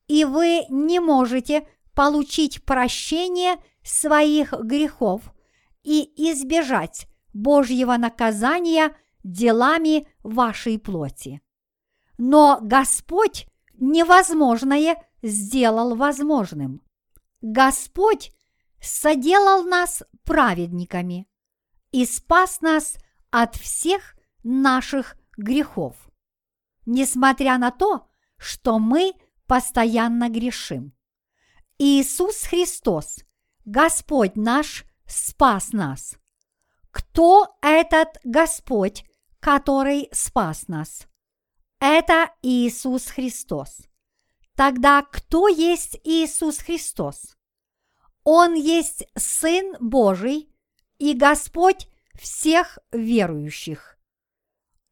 и 0.07 0.25
вы 0.25 0.65
не 0.69 0.99
можете 0.99 1.67
получить 1.93 2.65
прощение 2.65 3.57
своих 3.83 4.53
грехов 4.53 5.31
и 5.83 6.01
избежать 6.31 7.05
Божьего 7.31 7.95
наказания 7.97 8.97
делами 9.23 10.07
вашей 10.23 10.79
плоти. 10.79 11.43
Но 12.17 12.57
Господь 12.59 13.45
невозможное 13.77 14.95
сделал 15.21 15.95
возможным. 15.95 16.81
Господь 17.41 18.31
соделал 18.81 19.61
нас 19.61 20.01
праведниками 20.23 21.27
и 21.91 22.03
спас 22.07 22.61
нас 22.61 22.95
от 23.29 23.55
всех 23.57 24.15
наших 24.43 25.17
грехов, 25.37 26.10
несмотря 26.85 27.57
на 27.57 27.71
то, 27.71 28.07
что 28.37 28.79
мы 28.79 29.13
постоянно 29.47 30.29
грешим. 30.29 30.93
Иисус 31.77 32.43
Христос, 32.43 33.19
Господь 33.65 34.35
наш, 34.35 34.85
спас 35.05 35.73
нас. 35.73 36.17
Кто 36.91 37.55
этот 37.61 38.17
Господь, 38.23 39.03
который 39.39 40.09
спас 40.11 40.67
нас? 40.67 41.07
Это 41.79 42.31
Иисус 42.41 43.07
Христос. 43.07 43.79
Тогда 44.55 45.01
кто 45.01 45.47
есть 45.47 45.99
Иисус 46.03 46.59
Христос? 46.59 47.37
Он 48.23 48.53
есть 48.53 49.05
Сын 49.17 49.75
Божий 49.79 50.53
и 50.99 51.13
Господь 51.15 51.87
всех 52.13 52.77
верующих. 52.91 53.97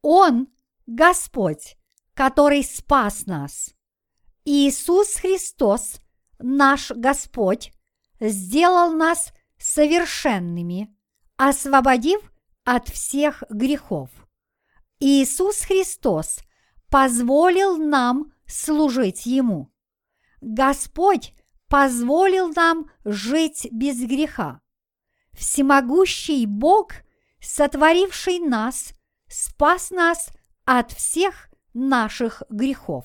Он– 0.02 0.48
Господь, 0.86 1.76
который 2.20 2.62
спас 2.62 3.24
нас. 3.24 3.74
Иисус 4.44 5.14
Христос, 5.14 6.02
наш 6.38 6.90
Господь, 6.90 7.72
сделал 8.20 8.92
нас 8.92 9.32
совершенными, 9.56 10.94
освободив 11.38 12.20
от 12.64 12.90
всех 12.90 13.42
грехов. 13.48 14.10
Иисус 14.98 15.60
Христос 15.62 16.40
позволил 16.90 17.78
нам 17.78 18.34
служить 18.46 19.24
Ему. 19.24 19.72
Господь 20.42 21.32
позволил 21.68 22.52
нам 22.52 22.90
жить 23.02 23.66
без 23.72 23.98
греха. 23.98 24.60
Всемогущий 25.32 26.44
Бог, 26.44 26.92
сотворивший 27.40 28.40
нас, 28.40 28.92
спас 29.26 29.90
нас 29.90 30.28
от 30.66 30.92
всех 30.92 31.49
наших 31.72 32.42
грехов. 32.48 33.04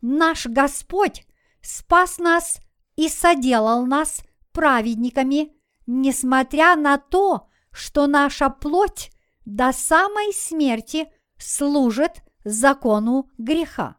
Наш 0.00 0.46
Господь 0.46 1.26
спас 1.60 2.18
нас 2.18 2.60
и 2.96 3.08
соделал 3.08 3.86
нас 3.86 4.22
праведниками, 4.52 5.52
несмотря 5.86 6.76
на 6.76 6.98
то, 6.98 7.48
что 7.72 8.06
наша 8.06 8.50
плоть 8.50 9.10
до 9.44 9.72
самой 9.72 10.32
смерти 10.32 11.12
служит 11.38 12.22
закону 12.44 13.30
греха. 13.38 13.96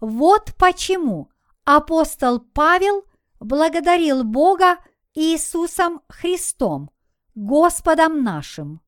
Вот 0.00 0.52
почему 0.58 1.30
апостол 1.64 2.40
Павел 2.40 3.04
благодарил 3.40 4.24
Бога 4.24 4.78
Иисусом 5.14 6.02
Христом, 6.08 6.90
Господом 7.34 8.22
нашим. 8.22 8.80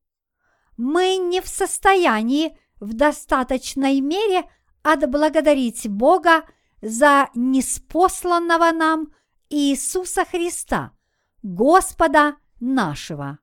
Мы 0.77 1.17
не 1.17 1.41
в 1.41 1.47
состоянии 1.47 2.57
в 2.85 2.93
достаточной 2.93 3.99
мере 3.99 4.43
отблагодарить 4.83 5.89
Бога 5.89 6.45
за 6.81 7.29
неспосланного 7.33 8.71
нам 8.71 9.11
Иисуса 9.49 10.23
Христа, 10.23 10.91
Господа 11.41 12.35
нашего. 12.59 13.39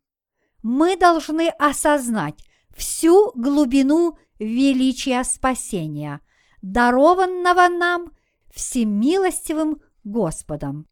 Мы 0.62 0.96
должны 0.96 1.48
осознать 1.48 2.44
всю 2.70 3.33
глубину 3.35 4.16
величия 4.38 5.24
спасения, 5.24 6.20
дарованного 6.62 7.68
нам 7.68 8.12
всемилостивым 8.55 9.83
Господом. 10.05 10.87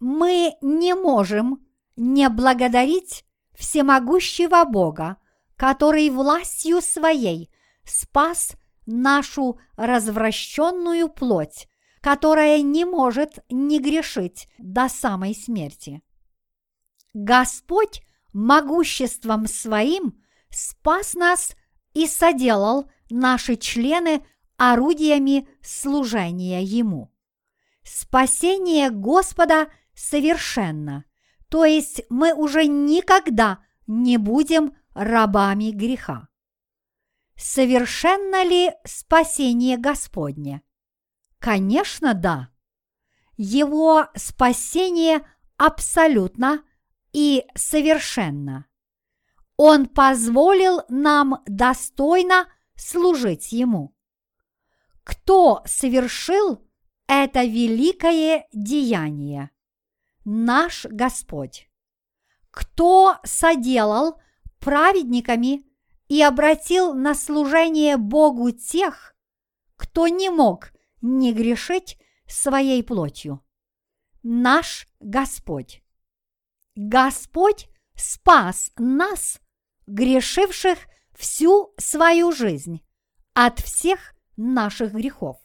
Мы 0.00 0.54
не 0.60 0.94
можем 0.94 1.64
не 1.96 2.28
благодарить 2.28 3.24
всемогущего 3.54 4.64
Бога, 4.64 5.18
который 5.64 6.10
властью 6.10 6.82
своей 6.82 7.50
спас 7.86 8.52
нашу 8.84 9.58
развращенную 9.76 11.08
плоть, 11.08 11.68
которая 12.02 12.60
не 12.60 12.84
может 12.84 13.38
не 13.48 13.80
грешить 13.80 14.46
до 14.58 14.90
самой 14.90 15.34
смерти. 15.34 16.02
Господь 17.14 18.02
могуществом 18.34 19.46
своим 19.46 20.22
спас 20.50 21.14
нас 21.14 21.56
и 21.94 22.06
соделал 22.06 22.90
наши 23.08 23.56
члены 23.56 24.22
орудиями 24.58 25.48
служения 25.62 26.62
Ему. 26.62 27.10
Спасение 27.84 28.90
Господа 28.90 29.68
совершенно, 29.94 31.06
то 31.48 31.64
есть 31.64 32.02
мы 32.10 32.34
уже 32.34 32.66
никогда 32.66 33.60
не 33.86 34.18
будем 34.18 34.74
рабами 34.94 35.70
греха. 35.70 36.28
Совершенно 37.36 38.44
ли 38.44 38.72
спасение 38.84 39.76
Господне? 39.76 40.62
Конечно, 41.38 42.14
да. 42.14 42.50
Его 43.36 44.06
спасение 44.14 45.26
абсолютно 45.56 46.62
и 47.12 47.44
совершенно. 47.54 48.66
Он 49.56 49.86
позволил 49.86 50.82
нам 50.88 51.42
достойно 51.46 52.48
служить 52.76 53.52
Ему. 53.52 53.94
Кто 55.04 55.62
совершил 55.66 56.66
это 57.06 57.44
великое 57.44 58.46
деяние? 58.52 59.50
Наш 60.24 60.86
Господь. 60.86 61.68
Кто 62.50 63.18
соделал 63.24 64.18
праведниками 64.64 65.62
и 66.08 66.22
обратил 66.22 66.94
на 66.94 67.14
служение 67.14 67.98
Богу 67.98 68.50
тех, 68.50 69.14
кто 69.76 70.08
не 70.08 70.30
мог 70.30 70.72
не 71.02 71.34
грешить 71.34 71.98
своей 72.26 72.82
плотью? 72.82 73.44
Наш 74.22 74.88
Господь. 75.00 75.82
Господь 76.74 77.68
спас 77.94 78.72
нас 78.78 79.38
грешивших 79.86 80.78
всю 81.12 81.74
свою 81.76 82.32
жизнь 82.32 82.80
от 83.34 83.60
всех 83.60 84.14
наших 84.36 84.94
грехов. 84.94 85.36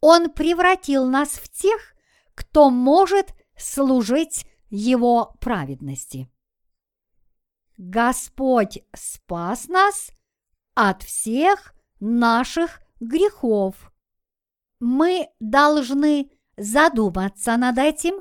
Он 0.00 0.30
превратил 0.30 1.06
нас 1.06 1.30
в 1.30 1.48
тех, 1.48 1.94
кто 2.34 2.70
может 2.70 3.34
служить 3.56 4.46
Его 4.70 5.34
праведности. 5.40 6.30
Господь 7.78 8.80
спас 8.92 9.68
нас 9.68 10.10
от 10.74 11.04
всех 11.04 11.74
наших 12.00 12.82
грехов. 12.98 13.92
Мы 14.80 15.28
должны 15.38 16.32
задуматься 16.56 17.56
над 17.56 17.78
этим, 17.78 18.20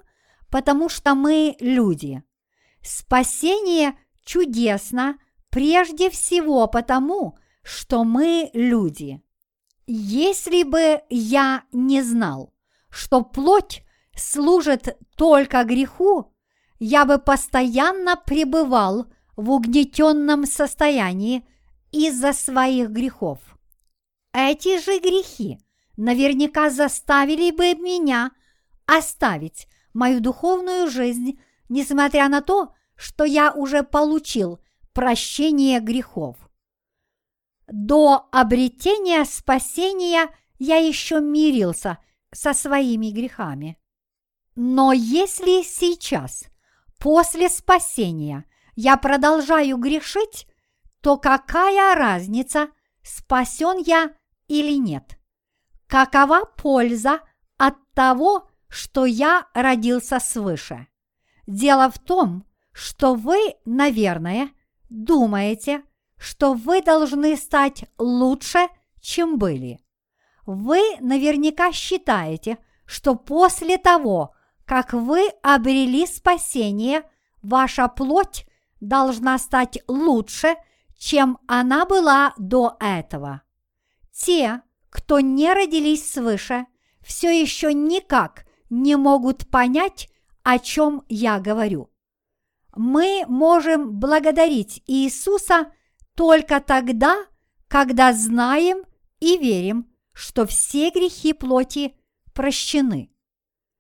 потому 0.52 0.90
что 0.90 1.16
мы 1.16 1.56
люди. 1.60 2.24
Спасение 2.84 3.98
чудесно 4.24 5.18
прежде 5.50 6.12
всего 6.12 6.68
потому, 6.68 7.40
что 7.64 8.04
мы 8.04 8.52
люди. 8.54 9.24
Если 9.88 10.62
бы 10.62 11.02
я 11.10 11.64
не 11.72 12.04
знал, 12.04 12.54
что 12.92 13.24
плоть 13.24 13.82
служит 14.16 15.00
только 15.16 15.64
греху, 15.64 16.32
я 16.78 17.06
бы 17.06 17.18
постоянно 17.18 18.16
пребывал 18.16 19.08
в 19.38 19.52
угнетенном 19.52 20.46
состоянии 20.46 21.48
из-за 21.92 22.34
своих 22.34 22.90
грехов. 22.90 23.40
Эти 24.34 24.80
же 24.84 25.00
грехи 25.00 25.60
наверняка 25.96 26.70
заставили 26.70 27.52
бы 27.52 27.74
меня 27.76 28.32
оставить 28.86 29.68
мою 29.94 30.20
духовную 30.20 30.90
жизнь, 30.90 31.40
несмотря 31.70 32.28
на 32.28 32.42
то, 32.42 32.74
что 32.96 33.24
я 33.24 33.54
уже 33.54 33.84
получил 33.84 34.60
прощение 34.94 35.80
грехов. 35.80 36.36
до 37.68 38.28
обретения 38.32 39.24
спасения 39.26 40.30
я 40.58 40.78
еще 40.78 41.20
мирился 41.20 42.00
со 42.34 42.54
своими 42.54 43.12
грехами. 43.12 43.78
Но 44.56 44.94
если 44.94 45.62
сейчас, 45.62 46.46
после 46.98 47.50
спасения, 47.50 48.46
я 48.78 48.96
продолжаю 48.96 49.78
грешить, 49.78 50.48
то 51.02 51.18
какая 51.18 51.96
разница, 51.96 52.70
спасен 53.02 53.80
я 53.84 54.12
или 54.48 54.78
нет? 54.78 55.18
Какова 55.88 56.46
польза 56.46 57.22
от 57.58 57.76
того, 57.96 58.48
что 58.70 59.06
я 59.06 59.48
родился 59.56 60.20
свыше? 60.20 60.88
Дело 61.48 61.90
в 61.90 61.98
том, 61.98 62.46
что 62.72 63.16
вы, 63.16 63.56
наверное, 63.66 64.52
думаете, 64.90 65.82
что 66.20 66.54
вы 66.54 66.84
должны 66.84 67.36
стать 67.36 67.86
лучше, 67.98 68.68
чем 69.02 69.40
были. 69.40 69.80
Вы 70.46 70.82
наверняка 71.00 71.72
считаете, 71.72 72.60
что 72.86 73.16
после 73.16 73.80
того, 73.80 74.36
как 74.66 74.94
вы 74.94 75.30
обрели 75.42 76.06
спасение, 76.06 77.02
ваша 77.42 77.88
плоть 77.88 78.47
должна 78.80 79.38
стать 79.38 79.80
лучше, 79.88 80.56
чем 80.98 81.38
она 81.48 81.86
была 81.86 82.34
до 82.38 82.78
этого. 82.80 83.42
Те, 84.12 84.62
кто 84.90 85.20
не 85.20 85.54
родились 85.54 86.12
свыше, 86.12 86.66
все 87.02 87.30
еще 87.30 87.74
никак 87.74 88.46
не 88.70 88.96
могут 88.96 89.48
понять, 89.50 90.10
о 90.44 90.60
чем 90.60 91.04
я 91.08 91.40
говорю. 91.40 91.92
Мы 92.76 93.26
можем 93.28 94.00
благодарить 94.00 94.84
Иисуса 94.88 95.72
только 96.16 96.60
тогда, 96.60 97.26
когда 97.68 98.14
знаем 98.14 98.84
и 99.20 99.38
верим, 99.38 99.92
что 100.14 100.46
все 100.46 100.90
грехи 100.90 101.34
плоти 101.34 101.96
прощены. 102.34 103.12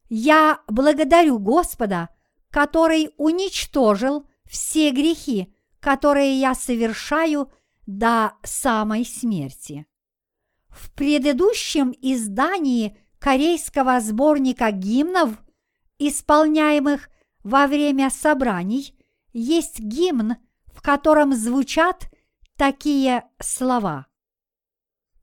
Я 0.09 0.61
благодарю 0.67 1.39
Господа, 1.39 2.09
который 2.49 3.11
уничтожил 3.17 4.27
все 4.49 4.91
грехи, 4.91 5.53
которые 5.79 6.39
я 6.39 6.55
совершаю 6.55 7.51
до 7.85 8.33
самой 8.43 9.05
смерти. 9.05 9.85
В 10.69 10.91
предыдущем 10.93 11.93
издании 12.01 12.97
корейского 13.19 13.99
сборника 13.99 14.71
гимнов, 14.71 15.31
исполняемых 15.97 17.09
во 17.43 17.67
время 17.67 18.09
собраний, 18.09 18.95
есть 19.33 19.79
гимн, 19.79 20.35
в 20.67 20.81
котором 20.81 21.33
звучат 21.33 22.09
такие 22.57 23.23
слова. 23.39 24.07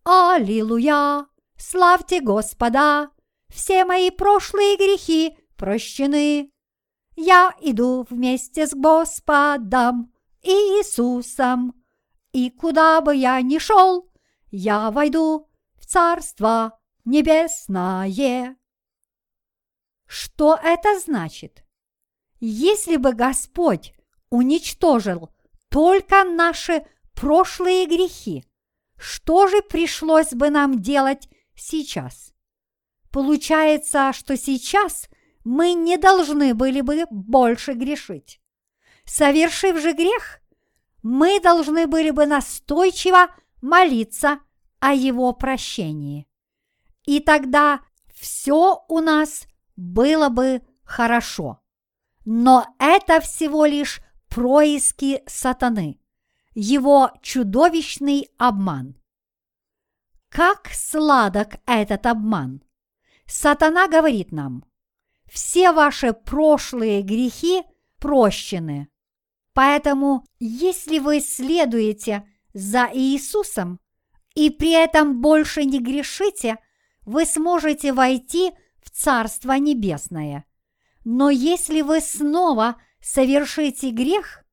Аллилуйя! 0.04 1.26
Славьте 1.56 2.20
Господа! 2.20 3.10
Все 3.48 3.84
мои 3.84 4.10
прошлые 4.10 4.76
грехи 4.76 5.36
прощены. 5.56 6.53
Я 7.16 7.54
иду 7.60 8.06
вместе 8.08 8.66
с 8.66 8.74
Господом 8.74 10.12
Иисусом, 10.42 11.74
и 12.32 12.50
куда 12.50 13.00
бы 13.00 13.14
я 13.14 13.40
ни 13.40 13.58
шел, 13.58 14.10
я 14.50 14.90
войду 14.90 15.48
в 15.74 15.86
Царство 15.86 16.78
Небесное. 17.04 18.56
Что 20.06 20.58
это 20.62 20.98
значит? 20.98 21.64
Если 22.40 22.96
бы 22.96 23.12
Господь 23.12 23.94
уничтожил 24.30 25.30
только 25.68 26.24
наши 26.24 26.86
прошлые 27.14 27.86
грехи, 27.86 28.44
что 28.96 29.46
же 29.48 29.62
пришлось 29.62 30.32
бы 30.32 30.50
нам 30.50 30.82
делать 30.82 31.28
сейчас? 31.54 32.34
Получается, 33.10 34.12
что 34.12 34.36
сейчас 34.36 35.08
мы 35.44 35.74
не 35.74 35.98
должны 35.98 36.54
были 36.54 36.80
бы 36.80 37.06
больше 37.10 37.74
грешить. 37.74 38.40
Совершив 39.04 39.78
же 39.80 39.92
грех, 39.92 40.40
мы 41.02 41.38
должны 41.40 41.86
были 41.86 42.10
бы 42.10 42.26
настойчиво 42.26 43.28
молиться 43.60 44.40
о 44.80 44.94
его 44.94 45.32
прощении. 45.32 46.26
И 47.04 47.20
тогда 47.20 47.80
все 48.14 48.84
у 48.88 49.00
нас 49.00 49.46
было 49.76 50.30
бы 50.30 50.62
хорошо. 50.82 51.60
Но 52.24 52.66
это 52.78 53.20
всего 53.20 53.66
лишь 53.66 54.00
происки 54.30 55.22
сатаны, 55.26 56.00
его 56.54 57.12
чудовищный 57.20 58.30
обман. 58.38 58.96
Как 60.30 60.68
сладок 60.72 61.56
этот 61.66 62.06
обман! 62.06 62.62
Сатана 63.26 63.88
говорит 63.88 64.32
нам, 64.32 64.64
все 65.34 65.72
ваши 65.72 66.12
прошлые 66.12 67.02
грехи 67.02 67.64
прощены. 67.98 68.88
Поэтому, 69.52 70.24
если 70.38 71.00
вы 71.00 71.20
следуете 71.20 72.24
за 72.52 72.88
Иисусом 72.92 73.80
и 74.36 74.48
при 74.48 74.70
этом 74.70 75.20
больше 75.20 75.64
не 75.64 75.80
грешите, 75.80 76.58
вы 77.02 77.26
сможете 77.26 77.92
войти 77.92 78.52
в 78.80 78.90
Царство 78.90 79.52
Небесное. 79.54 80.44
Но 81.04 81.30
если 81.30 81.80
вы 81.80 82.00
снова 82.00 82.76
совершите 83.00 83.90
грех, 83.90 84.44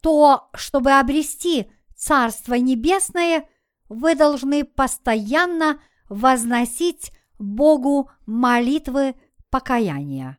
то, 0.00 0.48
чтобы 0.54 0.92
обрести 0.92 1.72
Царство 1.96 2.54
Небесное, 2.54 3.48
вы 3.88 4.14
должны 4.14 4.62
постоянно 4.62 5.80
возносить 6.08 7.10
Богу 7.40 8.10
молитвы 8.26 9.16
покаяния. 9.50 10.38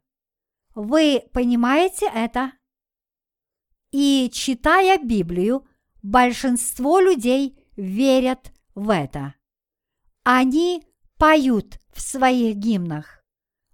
Вы 0.73 1.23
понимаете 1.33 2.09
это? 2.13 2.53
И 3.91 4.29
читая 4.33 4.97
Библию, 4.97 5.67
большинство 6.01 6.99
людей 6.99 7.67
верят 7.75 8.51
в 8.73 8.89
это. 8.89 9.35
Они 10.23 10.85
поют 11.17 11.79
в 11.93 12.01
своих 12.01 12.55
гимнах. 12.55 13.23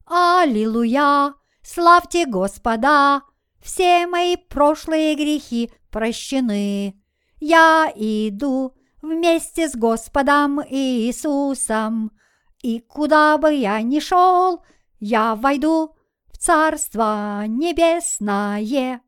Аллилуйя! 0.06 1.34
Славьте 1.62 2.26
Господа! 2.26 3.21
Все 3.62 4.08
мои 4.08 4.38
прошлые 4.38 5.15
грехи 5.15 5.71
прощены. 5.91 7.02
Я 7.39 7.91
иду 7.95 8.73
вместе 9.02 9.69
с 9.69 9.76
Господом 9.76 10.62
Иисусом 10.62 12.12
и 12.62 12.80
куда 12.80 13.38
бы 13.38 13.54
я 13.54 13.82
ни 13.82 14.00
шел, 14.00 14.63
я 15.00 15.36
войду 15.36 15.96
в 16.28 16.38
Царство 16.38 17.46
Небесное. 17.48 19.02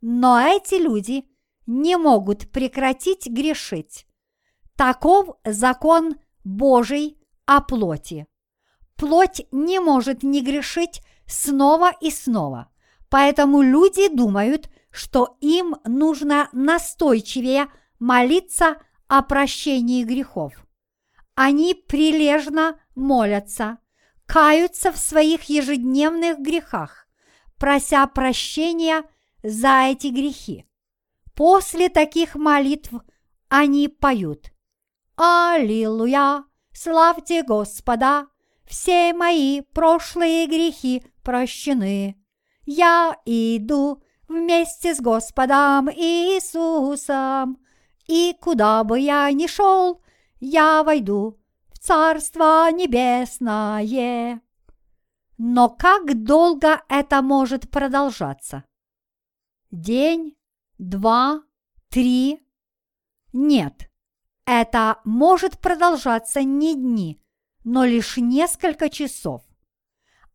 Но 0.00 0.40
эти 0.40 0.74
люди 0.74 1.24
не 1.66 1.96
могут 1.96 2.50
прекратить 2.50 3.26
грешить. 3.26 4.06
Таков 4.76 5.36
закон 5.44 6.16
Божий 6.44 7.18
о 7.46 7.60
плоти. 7.60 8.26
Плоть 8.96 9.46
не 9.52 9.78
может 9.78 10.22
не 10.22 10.42
грешить 10.42 11.02
снова 11.26 11.92
и 12.00 12.10
снова, 12.10 12.70
поэтому 13.08 13.62
люди 13.62 14.08
думают, 14.14 14.70
что 14.90 15.36
им 15.40 15.76
нужно 15.84 16.48
настойчивее 16.52 17.68
молиться 17.98 18.76
о 19.06 19.22
прощении 19.22 20.04
грехов 20.04 20.66
они 21.42 21.74
прилежно 21.74 22.78
молятся, 22.94 23.78
каются 24.30 24.92
в 24.92 24.96
своих 24.96 25.44
ежедневных 25.44 26.38
грехах, 26.38 27.08
прося 27.58 28.06
прощения 28.06 29.02
за 29.42 29.88
эти 29.90 30.06
грехи. 30.06 30.66
После 31.34 31.88
таких 31.88 32.36
молитв 32.36 32.92
они 33.48 33.88
поют 33.88 34.52
«Аллилуйя! 35.16 36.44
Славьте 36.72 37.42
Господа! 37.42 38.28
Все 38.68 39.12
мои 39.14 39.62
прошлые 39.62 40.46
грехи 40.46 41.02
прощены. 41.24 42.16
Я 42.66 43.16
иду 43.24 44.00
вместе 44.28 44.94
с 44.94 45.00
Господом 45.00 45.90
Иисусом, 45.90 47.58
и 48.06 48.36
куда 48.40 48.84
бы 48.84 49.00
я 49.00 49.28
ни 49.32 49.48
шел, 49.48 50.00
я 50.38 50.84
войду 50.84 51.39
Царство 51.80 52.70
Небесное. 52.70 54.42
Но 55.38 55.70
как 55.70 56.24
долго 56.24 56.82
это 56.90 57.22
может 57.22 57.70
продолжаться? 57.70 58.64
День, 59.70 60.36
два, 60.76 61.42
три? 61.88 62.46
Нет, 63.32 63.90
это 64.44 65.00
может 65.06 65.58
продолжаться 65.58 66.42
не 66.42 66.74
дни, 66.74 67.18
но 67.64 67.86
лишь 67.86 68.18
несколько 68.18 68.90
часов. 68.90 69.42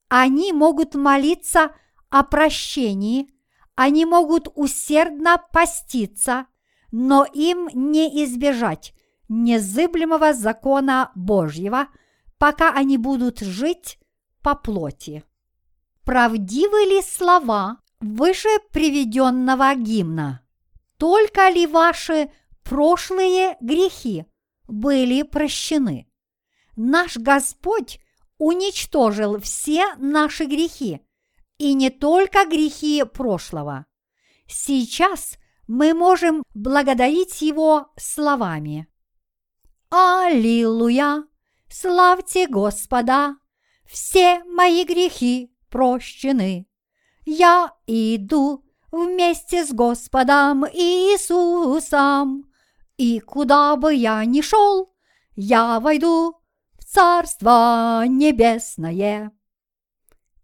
Они 0.07 0.51
могут 0.51 0.95
молиться 0.95 1.75
о 2.09 2.23
прощении, 2.23 3.31
они 3.75 4.07
могут 4.07 4.47
усердно 4.55 5.37
поститься, 5.53 6.47
но 6.91 7.23
им 7.23 7.69
не 7.71 8.23
избежать 8.23 8.94
незыблемого 9.27 10.33
закона 10.33 11.11
Божьего, 11.15 11.87
пока 12.37 12.71
они 12.71 12.97
будут 12.97 13.39
жить 13.39 13.99
по 14.41 14.55
плоти. 14.55 15.23
Правдивы 16.03 16.85
ли 16.85 17.01
слова 17.01 17.79
выше 17.99 18.49
приведенного 18.71 19.73
гимна? 19.75 20.41
Только 20.97 21.49
ли 21.49 21.65
ваши 21.65 22.31
прошлые 22.63 23.57
грехи 23.59 24.25
были 24.67 25.23
прощены? 25.23 26.07
Наш 26.75 27.17
Господь 27.17 27.99
уничтожил 28.37 29.39
все 29.39 29.95
наши 29.95 30.45
грехи, 30.45 31.01
и 31.57 31.73
не 31.73 31.89
только 31.89 32.45
грехи 32.45 33.03
прошлого. 33.03 33.85
Сейчас 34.47 35.37
мы 35.67 35.93
можем 35.93 36.43
благодарить 36.53 37.41
Его 37.41 37.87
словами. 37.97 38.87
Аллилуйя! 39.97 41.23
Славьте 41.69 42.47
Господа! 42.47 43.37
Все 43.85 44.43
мои 44.43 44.83
грехи 44.83 45.55
прощены. 45.69 46.67
Я 47.23 47.71
иду 47.87 48.65
вместе 48.91 49.65
с 49.65 49.71
Господом 49.71 50.65
Иисусом, 50.65 52.43
и 52.97 53.21
куда 53.21 53.77
бы 53.77 53.95
я 53.95 54.25
ни 54.25 54.41
шел, 54.41 54.93
я 55.37 55.79
войду 55.79 56.41
в 56.77 56.83
Царство 56.83 58.03
Небесное. 58.05 59.31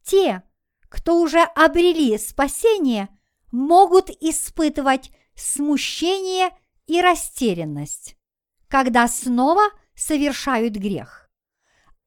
Те, 0.01 0.43
кто 0.87 1.19
уже 1.19 1.41
обрели 1.41 2.17
спасение, 2.17 3.09
могут 3.51 4.11
испытывать 4.21 5.11
смущение 5.35 6.51
и 6.87 7.01
растерянность, 7.01 8.15
когда 8.71 9.09
снова 9.09 9.63
совершают 9.95 10.75
грех. 10.75 11.29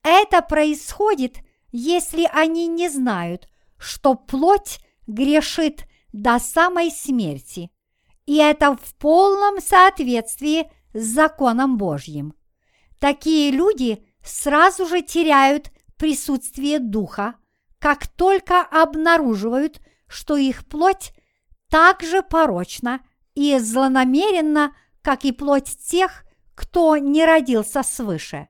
Это 0.02 0.40
происходит, 0.40 1.36
если 1.70 2.28
они 2.32 2.68
не 2.68 2.88
знают, 2.88 3.48
что 3.76 4.14
плоть 4.14 4.80
грешит 5.06 5.84
до 6.14 6.38
самой 6.38 6.90
смерти, 6.90 7.70
и 8.24 8.36
это 8.36 8.76
в 8.76 8.94
полном 8.96 9.60
соответствии 9.60 10.70
с 10.94 11.04
законом 11.04 11.76
Божьим. 11.76 12.34
Такие 12.98 13.50
люди 13.50 14.02
сразу 14.24 14.86
же 14.86 15.02
теряют 15.02 15.70
присутствие 15.98 16.78
Духа, 16.78 17.34
как 17.78 18.06
только 18.06 18.62
обнаруживают, 18.62 19.82
что 20.06 20.38
их 20.38 20.66
плоть 20.66 21.12
так 21.68 22.02
же 22.02 22.22
порочна 22.22 23.00
и 23.34 23.58
злонамеренна, 23.58 24.74
как 25.02 25.26
и 25.26 25.32
плоть 25.32 25.76
тех, 25.86 26.23
кто 26.54 26.96
не 26.96 27.24
родился 27.24 27.82
свыше. 27.82 28.48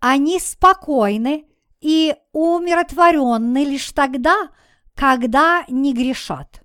Они 0.00 0.38
спокойны 0.38 1.46
и 1.80 2.14
умиротворенны 2.32 3.64
лишь 3.64 3.92
тогда, 3.92 4.50
когда 4.94 5.64
не 5.68 5.92
грешат. 5.92 6.62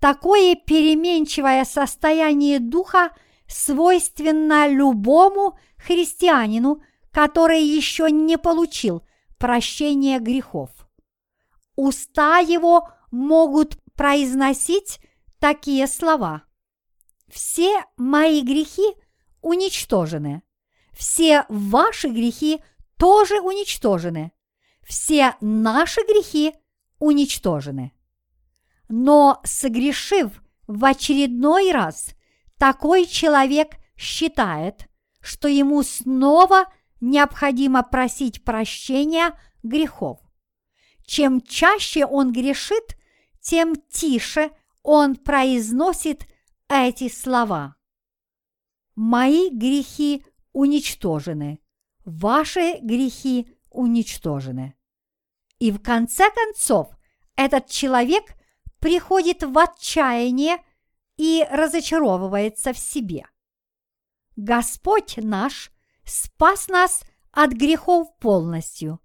Такое 0.00 0.54
переменчивое 0.54 1.64
состояние 1.64 2.60
духа 2.60 3.10
свойственно 3.48 4.68
любому 4.68 5.58
христианину, 5.76 6.82
который 7.10 7.62
еще 7.62 8.10
не 8.10 8.38
получил 8.38 9.02
прощения 9.38 10.20
грехов. 10.20 10.70
Уста 11.74 12.38
его 12.38 12.88
могут 13.10 13.78
произносить 13.94 15.00
такие 15.40 15.86
слова. 15.86 16.42
Все 17.28 17.84
мои 17.96 18.42
грехи 18.42 18.94
уничтожены. 19.40 20.42
Все 20.92 21.44
ваши 21.48 22.08
грехи 22.08 22.60
тоже 22.96 23.40
уничтожены. 23.40 24.32
Все 24.86 25.34
наши 25.40 26.00
грехи 26.02 26.54
уничтожены. 26.98 27.92
Но 28.88 29.40
согрешив 29.44 30.42
в 30.66 30.84
очередной 30.84 31.72
раз, 31.72 32.10
такой 32.58 33.06
человек 33.06 33.76
считает, 33.96 34.88
что 35.20 35.48
ему 35.48 35.82
снова 35.82 36.64
необходимо 37.00 37.82
просить 37.82 38.44
прощения 38.44 39.38
грехов. 39.62 40.18
Чем 41.04 41.40
чаще 41.40 42.04
он 42.04 42.32
грешит, 42.32 42.96
тем 43.40 43.76
тише 43.90 44.50
он 44.82 45.16
произносит 45.16 46.26
эти 46.68 47.08
слова. 47.08 47.77
Мои 49.00 49.50
грехи 49.50 50.24
уничтожены, 50.52 51.60
ваши 52.04 52.78
грехи 52.82 53.56
уничтожены. 53.70 54.74
И 55.60 55.70
в 55.70 55.80
конце 55.80 56.28
концов 56.32 56.88
этот 57.36 57.68
человек 57.68 58.24
приходит 58.80 59.44
в 59.44 59.56
отчаяние 59.56 60.56
и 61.16 61.46
разочаровывается 61.48 62.72
в 62.72 62.78
себе. 62.80 63.24
Господь 64.34 65.16
наш 65.18 65.70
спас 66.04 66.66
нас 66.66 67.02
от 67.30 67.52
грехов 67.52 68.08
полностью. 68.18 68.98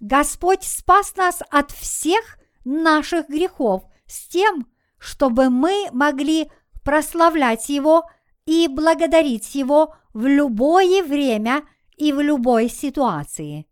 Господь 0.00 0.64
спас 0.64 1.14
нас 1.14 1.42
от 1.48 1.70
всех 1.70 2.40
наших 2.64 3.28
грехов 3.28 3.84
с 4.04 4.26
тем, 4.26 4.66
чтобы 4.98 5.48
мы 5.48 5.90
могли 5.92 6.50
прославлять 6.82 7.68
Его 7.68 8.02
и 8.48 8.66
благодарить 8.66 9.54
Его 9.54 9.94
в 10.14 10.24
любое 10.24 11.02
время 11.02 11.68
и 11.98 12.14
в 12.14 12.20
любой 12.22 12.70
ситуации. 12.70 13.66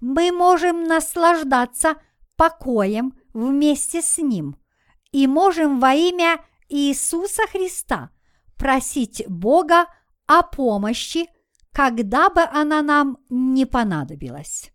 Мы 0.00 0.32
можем 0.32 0.84
наслаждаться 0.84 1.94
покоем 2.36 3.14
вместе 3.32 4.02
с 4.02 4.18
Ним 4.18 4.56
и 5.12 5.26
можем 5.26 5.80
во 5.80 5.94
имя 5.94 6.44
Иисуса 6.68 7.44
Христа 7.50 8.10
просить 8.58 9.24
Бога 9.28 9.86
о 10.26 10.42
помощи, 10.42 11.26
когда 11.72 12.28
бы 12.28 12.42
она 12.42 12.82
нам 12.82 13.16
не 13.30 13.64
понадобилась. 13.64 14.72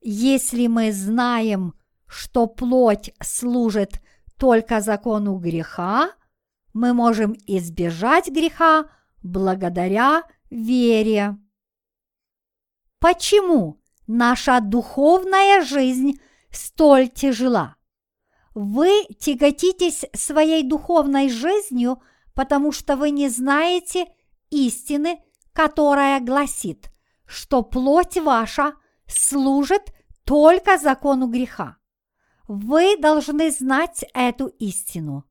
Если 0.00 0.68
мы 0.68 0.92
знаем, 0.92 1.74
что 2.06 2.46
плоть 2.46 3.12
служит 3.20 4.00
только 4.38 4.80
закону 4.80 5.38
греха, 5.38 6.12
мы 6.76 6.92
можем 6.92 7.34
избежать 7.46 8.28
греха 8.28 8.90
благодаря 9.22 10.24
вере. 10.50 11.38
Почему 12.98 13.80
наша 14.06 14.60
духовная 14.60 15.62
жизнь 15.62 16.20
столь 16.50 17.08
тяжела? 17.08 17.76
Вы 18.54 19.06
тяготитесь 19.18 20.04
своей 20.12 20.62
духовной 20.62 21.30
жизнью, 21.30 22.02
потому 22.34 22.72
что 22.72 22.96
вы 22.96 23.08
не 23.08 23.30
знаете 23.30 24.08
истины, 24.50 25.18
которая 25.54 26.20
гласит, 26.20 26.90
что 27.24 27.62
плоть 27.62 28.18
ваша 28.18 28.74
служит 29.06 29.94
только 30.24 30.76
закону 30.76 31.26
греха. 31.28 31.78
Вы 32.48 32.98
должны 32.98 33.50
знать 33.50 34.04
эту 34.12 34.48
истину. 34.48 35.25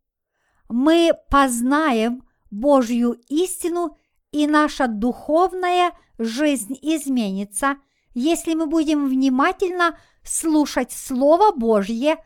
Мы 0.70 1.12
познаем 1.30 2.24
Божью 2.50 3.20
истину, 3.28 3.98
и 4.32 4.48
наша 4.48 4.88
духовная 4.88 5.92
жизнь 6.18 6.78
изменится, 6.82 7.76
если 8.14 8.54
мы 8.54 8.68
будем 8.68 9.08
внимательно 9.08 9.98
слушать 10.24 10.92
Слово 10.92 11.56
Божье 11.56 12.18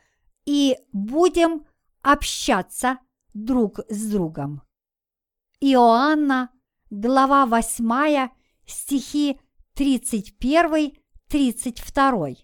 и 0.45 0.75
будем 0.91 1.65
общаться 2.01 2.97
друг 3.33 3.79
с 3.89 4.11
другом. 4.11 4.63
Иоанна, 5.59 6.49
глава 6.89 7.45
8, 7.45 8.29
стихи 8.65 9.39
31-32. 9.75 12.37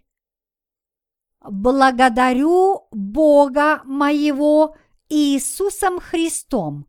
Благодарю 1.50 2.88
Бога 2.92 3.82
моего 3.86 4.76
Иисусом 5.10 6.00
Христом, 6.00 6.88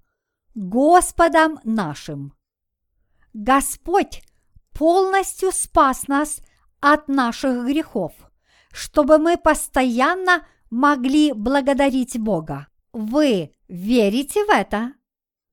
Господом 0.54 1.60
нашим. 1.64 2.32
Господь 3.34 4.22
полностью 4.72 5.52
спас 5.52 6.08
нас 6.08 6.40
от 6.80 7.08
наших 7.08 7.66
грехов, 7.66 8.14
чтобы 8.72 9.18
мы 9.18 9.36
постоянно 9.36 10.46
могли 10.70 11.34
благодарить 11.34 12.18
Бога. 12.18 12.68
Вы 12.94 13.54
верите 13.68 14.46
в 14.46 14.48
это? 14.48 14.94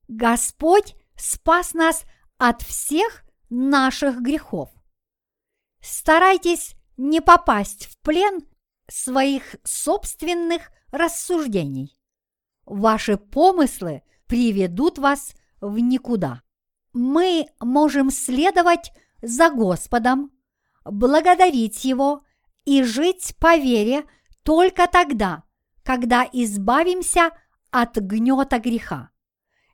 Господь 0.07 0.95
спас 1.17 1.73
нас 1.73 2.05
от 2.37 2.61
всех 2.61 3.25
наших 3.49 4.21
грехов. 4.21 4.69
Старайтесь 5.81 6.75
не 6.95 7.19
попасть 7.19 7.87
в 7.87 7.97
плен 7.99 8.47
своих 8.87 9.57
собственных 9.65 10.71
рассуждений. 10.91 11.97
Ваши 12.65 13.17
помыслы 13.17 14.03
приведут 14.27 14.97
вас 14.97 15.33
в 15.59 15.79
никуда. 15.79 16.41
Мы 16.93 17.47
можем 17.59 18.09
следовать 18.09 18.91
за 19.21 19.49
Господом, 19.49 20.31
благодарить 20.85 21.83
Его 21.83 22.23
и 22.65 22.83
жить 22.83 23.35
по 23.39 23.57
вере 23.57 24.05
только 24.43 24.87
тогда, 24.87 25.43
когда 25.83 26.27
избавимся 26.31 27.31
от 27.71 27.97
гнета 27.97 28.59
греха. 28.59 29.09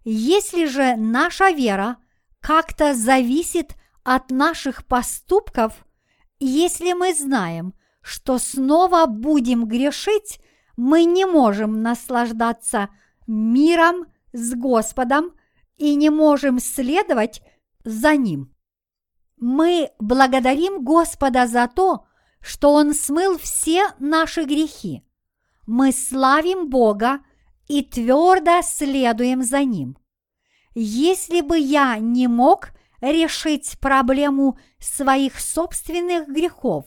Если 0.03 0.65
же 0.65 0.95
наша 0.95 1.51
вера 1.51 1.97
как-то 2.39 2.93
зависит 2.93 3.75
от 4.03 4.31
наших 4.31 4.85
поступков, 4.85 5.85
если 6.39 6.93
мы 6.93 7.13
знаем, 7.13 7.73
что 8.01 8.37
снова 8.37 9.05
будем 9.05 9.67
грешить, 9.67 10.39
мы 10.79 11.03
не 11.03 11.25
можем 11.25 11.81
наслаждаться 11.81 12.87
миром 13.27 14.05
с 14.31 14.53
Господом 14.53 15.33
и 15.75 15.93
не 15.95 16.09
можем 16.09 16.59
следовать 16.59 17.41
за 17.83 18.15
Ним. 18.15 18.55
Мы 19.35 19.91
благодарим 19.99 20.85
Господа 20.85 21.47
за 21.47 21.67
то, 21.67 22.05
что 22.39 22.73
Он 22.73 22.93
смыл 22.93 23.37
все 23.37 23.89
наши 23.99 24.45
грехи. 24.45 25.03
Мы 25.67 25.91
славим 25.91 26.69
Бога 26.69 27.19
и 27.67 27.83
твердо 27.83 28.61
следуем 28.63 29.43
за 29.43 29.65
Ним. 29.65 29.97
Если 30.75 31.41
бы 31.41 31.57
я 31.59 31.97
не 31.97 32.29
мог 32.29 32.69
решить 33.01 33.77
проблему 33.81 34.57
своих 34.79 35.41
собственных 35.41 36.29
грехов, 36.29 36.85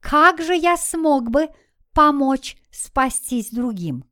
как 0.00 0.40
же 0.40 0.56
я 0.56 0.78
смог 0.78 1.28
бы 1.28 1.50
помочь 1.92 2.56
спастись 2.74 3.50
другим? 3.50 4.04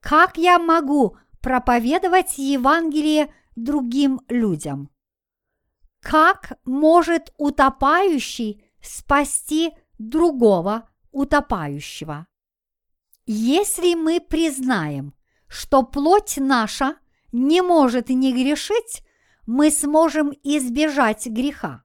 Как 0.00 0.36
я 0.36 0.58
могу 0.58 1.16
проповедовать 1.40 2.38
Евангелие 2.38 3.34
другим 3.56 4.20
людям? 4.28 4.90
Как 6.00 6.58
может 6.64 7.32
утопающий 7.36 8.64
спасти 8.80 9.72
другого 9.98 10.88
утопающего? 11.10 12.26
Если 13.26 13.94
мы 13.94 14.20
признаем, 14.20 15.14
что 15.46 15.82
плоть 15.82 16.38
наша 16.38 16.96
не 17.30 17.62
может 17.62 18.08
не 18.08 18.32
грешить, 18.32 19.04
мы 19.46 19.70
сможем 19.70 20.32
избежать 20.42 21.26
греха. 21.26 21.84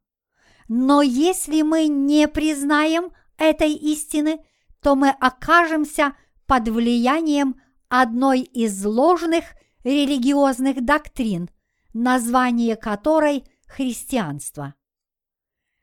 Но 0.68 1.02
если 1.02 1.62
мы 1.62 1.88
не 1.88 2.28
признаем 2.28 3.12
этой 3.38 3.74
истины, 3.74 4.40
то 4.88 4.96
мы 4.96 5.10
окажемся 5.10 6.16
под 6.46 6.70
влиянием 6.70 7.60
одной 7.90 8.40
из 8.40 8.86
ложных 8.86 9.44
религиозных 9.84 10.86
доктрин, 10.86 11.50
название 11.92 12.78
которой 12.78 13.44
христианство. 13.68 14.76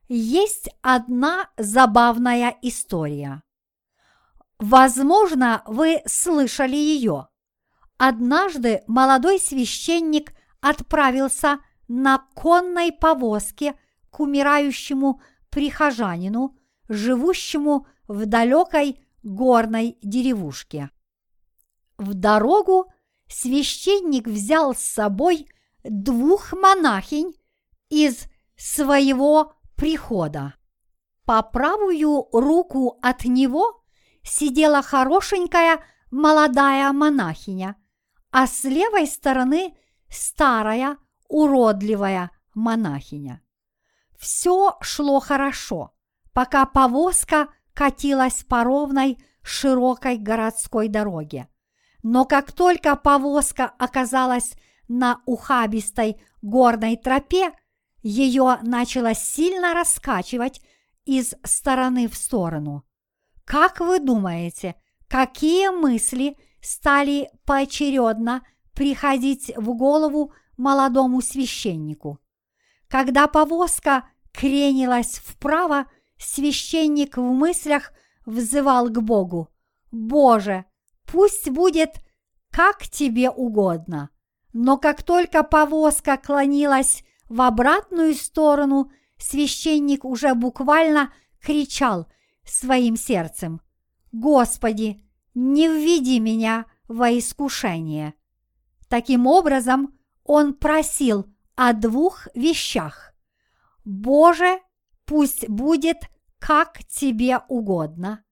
Есть 0.08 0.70
одна 0.80 1.50
забавная 1.58 2.56
история. 2.62 3.42
Возможно, 4.58 5.62
вы 5.66 6.00
слышали 6.06 6.76
ее. 6.76 7.28
Однажды 7.98 8.84
молодой 8.86 9.38
священник 9.38 10.32
отправился 10.62 11.58
на 11.88 12.24
конной 12.32 12.90
повозке 12.90 13.74
к 14.08 14.20
умирающему 14.20 15.20
прихожанину, 15.50 16.56
живущему 16.88 17.86
в 18.06 18.26
далекой 18.26 18.98
горной 19.22 19.98
деревушке. 20.02 20.90
В 21.96 22.14
дорогу 22.14 22.92
священник 23.28 24.26
взял 24.26 24.74
с 24.74 24.80
собой 24.80 25.48
двух 25.84 26.52
монахинь 26.52 27.34
из 27.88 28.26
своего 28.56 29.54
прихода. 29.76 30.54
По 31.24 31.42
правую 31.42 32.28
руку 32.32 32.98
от 33.02 33.24
него 33.24 33.82
сидела 34.22 34.82
хорошенькая 34.82 35.82
молодая 36.10 36.92
монахиня, 36.92 37.76
а 38.30 38.46
с 38.46 38.64
левой 38.64 39.06
стороны 39.06 39.76
старая 40.08 40.98
уродливая 41.28 42.30
монахиня. 42.54 43.42
Все 44.18 44.76
шло 44.80 45.20
хорошо, 45.20 45.94
пока 46.32 46.66
повозка 46.66 47.48
катилась 47.74 48.44
по 48.44 48.64
ровной 48.64 49.18
широкой 49.42 50.16
городской 50.16 50.88
дороге. 50.88 51.48
Но 52.02 52.24
как 52.24 52.52
только 52.52 52.96
повозка 52.96 53.72
оказалась 53.78 54.54
на 54.88 55.20
ухабистой 55.26 56.20
горной 56.42 56.96
тропе, 56.96 57.52
ее 58.02 58.58
начало 58.62 59.14
сильно 59.14 59.74
раскачивать 59.74 60.60
из 61.04 61.34
стороны 61.42 62.08
в 62.08 62.14
сторону. 62.14 62.84
Как 63.44 63.80
вы 63.80 63.98
думаете, 63.98 64.74
какие 65.08 65.68
мысли 65.68 66.37
стали 66.60 67.30
поочередно 67.44 68.46
приходить 68.74 69.52
в 69.56 69.74
голову 69.74 70.32
молодому 70.56 71.20
священнику? 71.20 72.18
Когда 72.88 73.26
повозка 73.26 74.08
кренилась 74.32 75.18
вправо, 75.18 75.87
священник 76.24 77.16
в 77.16 77.22
мыслях 77.22 77.92
взывал 78.26 78.88
к 78.88 79.00
Богу. 79.00 79.48
«Боже, 79.90 80.64
пусть 81.04 81.48
будет 81.50 82.00
как 82.50 82.88
тебе 82.88 83.30
угодно». 83.30 84.10
Но 84.52 84.78
как 84.78 85.02
только 85.02 85.42
повозка 85.42 86.16
клонилась 86.16 87.02
в 87.28 87.42
обратную 87.42 88.14
сторону, 88.14 88.92
священник 89.18 90.04
уже 90.04 90.34
буквально 90.34 91.12
кричал 91.40 92.06
своим 92.44 92.96
сердцем 92.96 93.60
«Господи, 94.12 95.04
не 95.34 95.66
введи 95.66 96.20
меня 96.20 96.66
во 96.87 97.10
искушение». 97.10 98.14
Таким 98.88 99.26
образом, 99.26 99.98
он 100.22 100.54
просил 100.54 101.26
о 101.56 101.72
двух 101.72 102.28
вещах. 102.34 103.12
«Боже, 103.84 104.60
пусть 105.04 105.48
будет 105.48 105.98
как 106.46 106.85
тебе 106.85 107.38
угодно, 107.48 108.22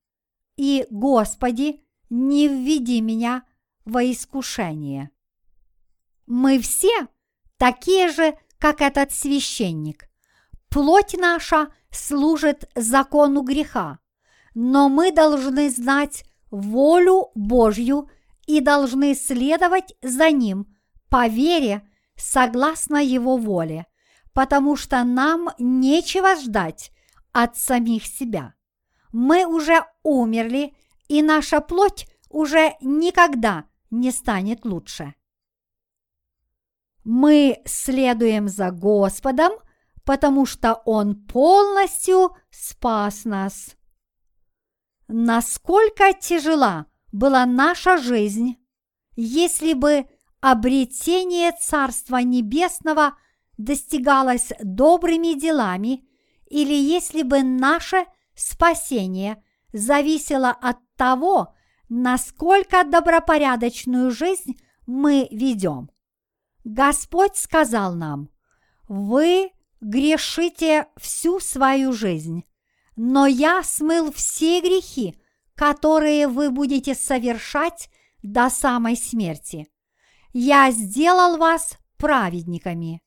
и, 0.56 0.86
Господи, 0.90 1.82
не 2.10 2.46
введи 2.46 3.00
меня 3.00 3.44
во 3.86 4.04
искушение». 4.04 5.10
Мы 6.26 6.60
все 6.60 7.08
такие 7.56 8.10
же, 8.10 8.36
как 8.58 8.82
этот 8.82 9.12
священник. 9.12 10.10
Плоть 10.68 11.14
наша 11.14 11.72
служит 11.90 12.68
закону 12.74 13.40
греха, 13.40 13.98
но 14.54 14.90
мы 14.90 15.10
должны 15.10 15.70
знать 15.70 16.24
волю 16.50 17.30
Божью 17.34 18.10
и 18.46 18.60
должны 18.60 19.14
следовать 19.14 19.94
за 20.02 20.30
Ним 20.30 20.66
по 21.08 21.28
вере 21.28 21.88
согласно 22.16 23.02
Его 23.02 23.38
воле, 23.38 23.86
потому 24.34 24.76
что 24.76 25.02
нам 25.02 25.48
нечего 25.58 26.36
ждать 26.36 26.92
от 27.32 27.56
самих 27.56 28.06
себя. 28.06 28.54
Мы 29.12 29.46
уже 29.46 29.84
умерли, 30.02 30.74
и 31.08 31.22
наша 31.22 31.60
плоть 31.60 32.06
уже 32.30 32.74
никогда 32.80 33.64
не 33.90 34.10
станет 34.10 34.64
лучше. 34.64 35.14
Мы 37.04 37.60
следуем 37.64 38.48
за 38.48 38.70
Господом, 38.70 39.52
потому 40.04 40.46
что 40.46 40.74
Он 40.84 41.26
полностью 41.26 42.36
спас 42.50 43.24
нас. 43.24 43.76
Насколько 45.08 46.12
тяжела 46.14 46.86
была 47.10 47.44
наша 47.44 47.98
жизнь, 47.98 48.56
если 49.14 49.74
бы 49.74 50.06
обретение 50.40 51.52
Царства 51.52 52.18
Небесного 52.18 53.18
достигалось 53.58 54.52
добрыми 54.62 55.38
делами, 55.38 56.06
или 56.52 56.74
если 56.74 57.22
бы 57.22 57.42
наше 57.42 58.04
спасение 58.34 59.42
зависело 59.72 60.50
от 60.50 60.76
того, 60.96 61.54
насколько 61.88 62.84
добропорядочную 62.84 64.10
жизнь 64.10 64.60
мы 64.86 65.28
ведем. 65.30 65.90
Господь 66.64 67.36
сказал 67.36 67.94
нам, 67.94 68.28
вы 68.86 69.50
грешите 69.80 70.86
всю 70.98 71.40
свою 71.40 71.94
жизнь, 71.94 72.44
но 72.96 73.26
я 73.26 73.62
смыл 73.62 74.12
все 74.12 74.60
грехи, 74.60 75.16
которые 75.54 76.28
вы 76.28 76.50
будете 76.50 76.94
совершать 76.94 77.88
до 78.22 78.50
самой 78.50 78.96
смерти. 78.96 79.68
Я 80.34 80.70
сделал 80.70 81.38
вас 81.38 81.78
праведниками. 81.96 83.02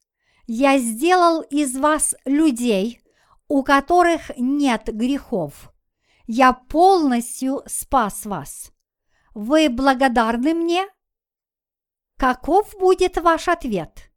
Я 0.48 0.78
сделал 0.80 1.42
из 1.42 1.76
вас 1.76 2.16
людей, 2.26 3.02
у 3.48 3.64
которых 3.64 4.32
нет 4.38 4.84
грехов. 4.88 5.72
Я 6.28 6.54
полностью 6.54 7.62
спас 7.68 8.26
вас. 8.26 8.72
Вы 9.34 9.70
благодарны 9.70 10.54
мне? 10.54 10.88
каков 12.18 12.74
будет 12.80 13.18
ваш 13.18 13.48
ответ? 13.48 14.12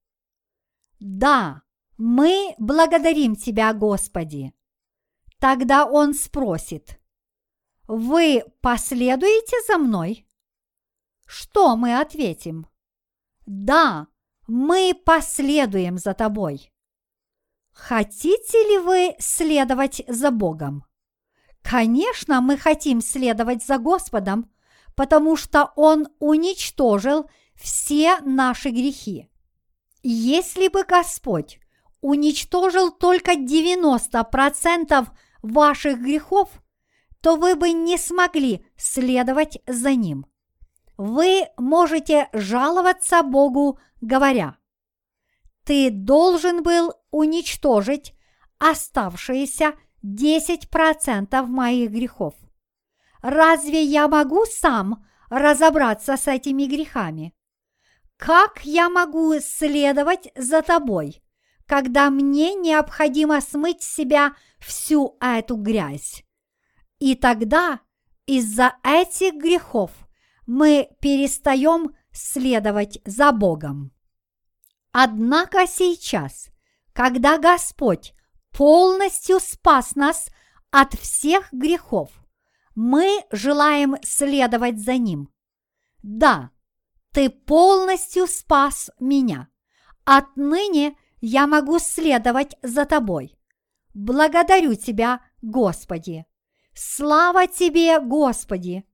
Да, 1.01 1.62
мы 1.97 2.55
благодарим 2.59 3.37
Тебя, 3.37 3.72
Господи. 3.72 4.53
Тогда 5.39 5.87
он 5.87 6.14
спросит, 6.14 7.01
вы 7.87 8.45
последуете 8.61 9.57
за 9.66 9.79
мной? 9.79 10.29
Что 11.26 11.76
мы 11.76 12.01
ответим? 12.01 12.66
Да, 13.47 14.09
мы 14.47 14.95
последуем 15.05 15.99
за 15.99 16.14
тобой. 16.14 16.72
Хотите 17.79 18.59
ли 18.68 18.79
вы 18.79 19.14
следовать 19.20 20.03
за 20.09 20.33
Богом? 20.33 20.85
Конечно, 21.62 22.41
мы 22.41 22.57
хотим 22.57 23.01
следовать 23.01 23.64
за 23.64 23.79
Господом, 23.79 24.51
потому 24.97 25.37
что 25.37 25.72
Он 25.76 26.09
уничтожил 26.18 27.31
все 27.55 28.18
наши 28.22 28.70
грехи. 28.70 29.31
Если 30.03 30.66
бы 30.66 30.83
Господь 30.83 31.61
уничтожил 32.01 32.91
только 32.91 33.35
90% 33.35 35.07
ваших 35.43 36.01
грехов, 36.01 36.51
то 37.22 37.37
вы 37.37 37.55
бы 37.55 37.70
не 37.70 37.97
смогли 37.97 38.66
следовать 38.76 39.62
за 39.68 39.95
Ним. 39.95 40.26
Вы 40.97 41.47
можете 41.57 42.29
жаловаться 42.33 43.22
Богу, 43.22 43.79
говоря, 44.01 44.57
«Ты 45.64 45.91
должен 45.91 46.64
был 46.64 46.93
уничтожить 47.11 48.15
оставшиеся 48.59 49.75
10% 50.05 51.43
моих 51.47 51.91
грехов. 51.91 52.35
Разве 53.23 53.83
я 53.83 54.09
могу 54.09 54.45
сам 54.47 55.05
разобраться 55.29 56.17
с 56.17 56.29
этими 56.29 56.65
грехами? 56.65 57.35
Как 58.17 58.65
я 58.65 58.89
могу 58.89 59.35
следовать 59.41 60.31
за 60.37 60.63
тобой, 60.63 61.23
когда 61.67 62.11
мне 62.11 62.55
необходимо 62.55 63.41
смыть 63.41 63.83
с 63.83 63.95
себя 63.95 64.35
всю 64.59 65.17
эту 65.21 65.57
грязь? 65.57 66.25
И 66.99 67.15
тогда 67.15 67.81
из-за 68.27 68.75
этих 68.83 69.35
грехов 69.35 69.93
мы 70.47 70.89
перестаем 71.01 71.95
следовать 72.13 73.01
за 73.05 73.33
Богом. 73.33 73.93
Однако 74.93 75.67
сейчас, 75.67 76.49
когда 76.99 77.39
Господь 77.39 78.13
полностью 78.51 79.39
спас 79.39 79.95
нас 79.95 80.31
от 80.73 80.95
всех 80.95 81.49
грехов, 81.53 82.11
мы 82.75 83.25
желаем 83.31 83.95
следовать 84.03 84.81
за 84.81 84.97
Ним. 84.97 85.33
Да, 86.03 86.51
Ты 87.13 87.31
полностью 87.31 88.27
спас 88.27 88.91
меня. 88.99 89.47
Отныне 90.05 90.97
я 91.21 91.47
могу 91.47 91.79
следовать 91.79 92.57
за 92.63 92.85
Тобой. 92.85 93.39
Благодарю 93.95 94.75
Тебя, 94.75 95.21
Господи. 95.41 96.27
Слава 96.75 97.47
Тебе, 97.47 98.01
Господи! 98.01 98.85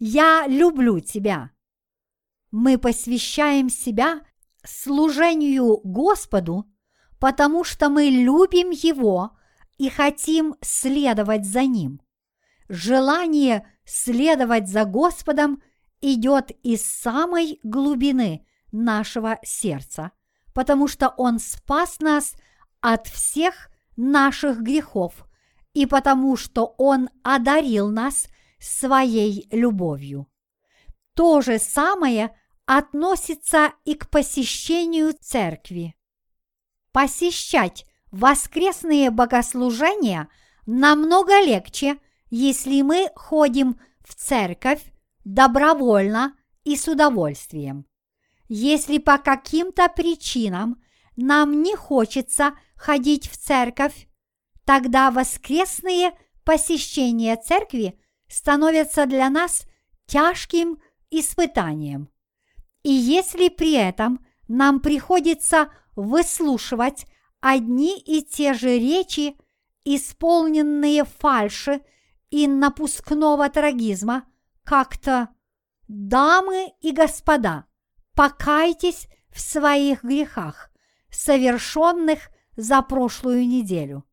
Я 0.00 0.48
люблю 0.48 0.98
Тебя! 0.98 1.52
Мы 2.50 2.76
посвящаем 2.76 3.68
себя 3.68 4.22
служению 4.64 5.76
Господу, 5.84 6.66
потому 7.22 7.62
что 7.62 7.88
мы 7.88 8.06
любим 8.06 8.70
Его 8.70 9.30
и 9.78 9.88
хотим 9.88 10.56
следовать 10.60 11.46
за 11.46 11.62
Ним. 11.62 12.00
Желание 12.68 13.64
следовать 13.84 14.68
за 14.68 14.84
Господом 14.84 15.62
идет 16.00 16.50
из 16.64 16.84
самой 16.84 17.60
глубины 17.62 18.44
нашего 18.72 19.38
сердца, 19.44 20.10
потому 20.52 20.88
что 20.88 21.14
Он 21.16 21.38
спас 21.38 22.00
нас 22.00 22.34
от 22.80 23.06
всех 23.06 23.70
наших 23.96 24.60
грехов– 24.60 25.24
и 25.74 25.86
потому 25.86 26.36
что 26.36 26.74
Он 26.76 27.08
одарил 27.22 27.88
нас 27.88 28.26
своей 28.58 29.48
любовью. 29.50 30.26
То 31.14 31.40
же 31.40 31.58
самое 31.58 32.36
относится 32.66 33.72
и 33.86 33.94
к 33.94 34.10
посещению 34.10 35.14
церкви. 35.18 35.94
Посещать 36.92 37.86
воскресные 38.10 39.10
богослужения 39.10 40.28
намного 40.66 41.40
легче, 41.40 41.98
если 42.30 42.82
мы 42.82 43.10
ходим 43.14 43.80
в 44.04 44.14
церковь 44.14 44.82
добровольно 45.24 46.34
и 46.64 46.76
с 46.76 46.88
удовольствием. 46.88 47.86
Если 48.48 48.98
по 48.98 49.18
каким-то 49.18 49.88
причинам 49.88 50.82
нам 51.16 51.62
не 51.62 51.74
хочется 51.74 52.52
ходить 52.76 53.30
в 53.30 53.36
церковь, 53.36 54.08
тогда 54.64 55.10
воскресные 55.10 56.12
посещения 56.44 57.36
церкви 57.36 57.98
становятся 58.28 59.06
для 59.06 59.30
нас 59.30 59.66
тяжким 60.06 60.78
испытанием. 61.10 62.10
И 62.82 62.90
если 62.90 63.48
при 63.48 63.72
этом 63.72 64.24
нам 64.48 64.80
приходится 64.80 65.72
выслушивать 65.94 67.06
одни 67.40 67.98
и 67.98 68.22
те 68.22 68.54
же 68.54 68.78
речи, 68.78 69.36
исполненные 69.84 71.04
фальши 71.04 71.82
и 72.30 72.46
напускного 72.46 73.48
трагизма, 73.48 74.24
как-то 74.64 75.28
«Дамы 75.88 76.72
и 76.80 76.92
господа, 76.92 77.66
покайтесь 78.14 79.08
в 79.30 79.40
своих 79.40 80.04
грехах, 80.04 80.70
совершенных 81.10 82.30
за 82.56 82.82
прошлую 82.82 83.46
неделю» 83.46 84.04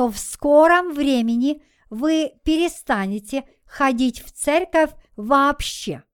то 0.00 0.08
в 0.08 0.18
скором 0.18 0.92
времени 0.94 1.62
вы 1.90 2.32
перестанете 2.44 3.44
ходить 3.66 4.24
в 4.24 4.32
церковь 4.32 4.90
вообще. 5.16 6.04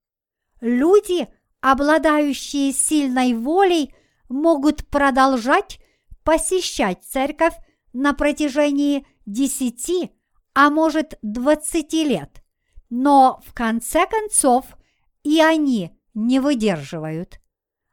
Люди, 0.60 1.28
обладающие 1.60 2.72
сильной 2.72 3.34
волей, 3.34 3.94
могут 4.28 4.86
продолжать 4.88 5.78
посещать 6.24 7.04
церковь 7.04 7.54
на 7.92 8.12
протяжении 8.12 9.06
десяти, 9.26 10.10
а 10.54 10.70
может 10.70 11.18
двадцати 11.22 12.04
лет, 12.04 12.42
но 12.90 13.40
в 13.46 13.54
конце 13.54 14.06
концов 14.06 14.66
и 15.22 15.40
они 15.40 15.96
не 16.14 16.40
выдерживают. 16.40 17.40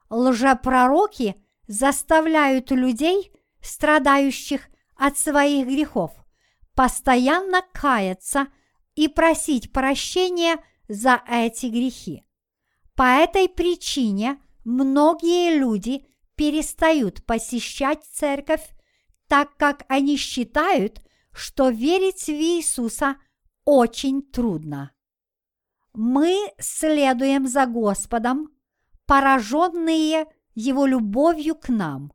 Лжепророки 0.09 1.35
заставляют 1.67 2.71
людей, 2.71 3.31
страдающих 3.61 4.67
от 4.95 5.17
своих 5.17 5.67
грехов, 5.67 6.11
постоянно 6.75 7.63
каяться 7.73 8.47
и 8.95 9.07
просить 9.07 9.71
прощения 9.71 10.57
за 10.87 11.21
эти 11.27 11.67
грехи. 11.67 12.25
По 12.95 13.03
этой 13.03 13.49
причине 13.49 14.39
многие 14.63 15.57
люди 15.57 16.05
перестают 16.35 17.25
посещать 17.25 18.03
церковь, 18.05 18.67
так 19.27 19.55
как 19.57 19.85
они 19.87 20.17
считают, 20.17 21.01
что 21.31 21.69
верить 21.69 22.25
в 22.25 22.29
Иисуса 22.29 23.17
очень 23.65 24.21
трудно. 24.21 24.91
Мы 25.93 26.51
следуем 26.59 27.47
за 27.47 27.65
Господом, 27.65 28.49
пораженные 29.05 30.27
Его 30.55 30.85
любовью 30.85 31.55
к 31.55 31.69
нам 31.69 32.11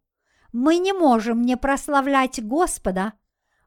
мы 0.53 0.79
не 0.79 0.93
можем 0.93 1.43
не 1.43 1.57
прославлять 1.57 2.43
Господа, 2.43 3.15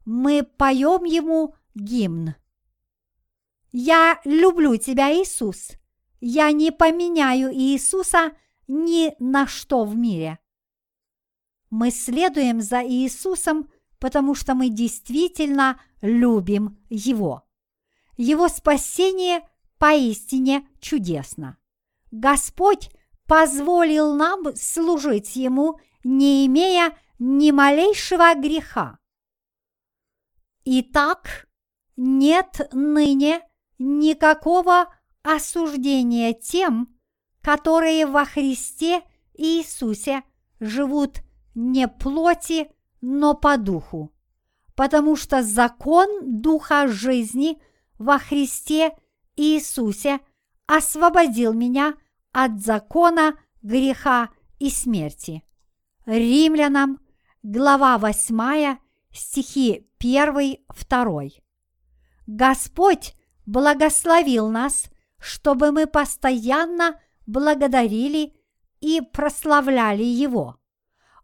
мы 0.05 0.43
поем 0.43 1.03
Ему 1.03 1.55
гимн. 1.75 2.35
Я 3.71 4.19
люблю 4.25 4.75
тебя, 4.77 5.13
Иисус. 5.13 5.71
Я 6.19 6.51
не 6.51 6.71
поменяю 6.71 7.53
Иисуса 7.53 8.31
ни 8.71 9.13
на 9.19 9.47
что 9.47 9.83
в 9.83 9.97
мире. 9.97 10.39
Мы 11.69 11.91
следуем 11.91 12.61
за 12.61 12.81
Иисусом, 12.81 13.69
потому 13.99 14.33
что 14.33 14.55
мы 14.55 14.69
действительно 14.69 15.79
любим 16.01 16.79
Его. 16.89 17.43
Его 18.15 18.47
спасение 18.47 19.41
поистине 19.77 20.65
чудесно. 20.79 21.57
Господь 22.11 22.89
позволил 23.27 24.13
нам 24.15 24.55
служить 24.55 25.35
Ему 25.35 25.79
не 26.03 26.45
имея 26.45 26.97
ни 27.19 27.51
малейшего 27.51 28.33
греха. 28.35 28.99
Итак, 30.63 31.47
нет 31.97 32.69
ныне 32.71 33.41
никакого 33.77 34.93
осуждения 35.23 36.33
тем, 36.33 36.97
которые 37.41 38.05
во 38.05 38.25
Христе 38.25 39.01
Иисусе 39.33 40.23
живут 40.59 41.21
не 41.55 41.87
плоти, 41.87 42.69
но 43.01 43.33
по 43.33 43.57
духу, 43.57 44.13
потому 44.75 45.15
что 45.15 45.41
закон 45.41 46.41
Духа 46.41 46.87
жизни 46.87 47.61
во 47.97 48.19
Христе 48.19 48.95
Иисусе 49.35 50.19
освободил 50.67 51.53
меня 51.53 51.95
от 52.31 52.61
закона 52.61 53.35
греха 53.61 54.29
и 54.59 54.69
смерти. 54.69 55.43
Римлянам, 56.05 56.99
глава 57.43 57.97
8, 57.97 58.77
стихи 59.11 59.87
1-2. 59.99 61.31
Господь 62.27 63.15
благословил 63.45 64.49
нас, 64.49 64.85
чтобы 65.19 65.71
мы 65.71 65.87
постоянно 65.87 66.99
благодарили 67.31 68.33
и 68.81 69.01
прославляли 69.01 70.03
Его. 70.03 70.57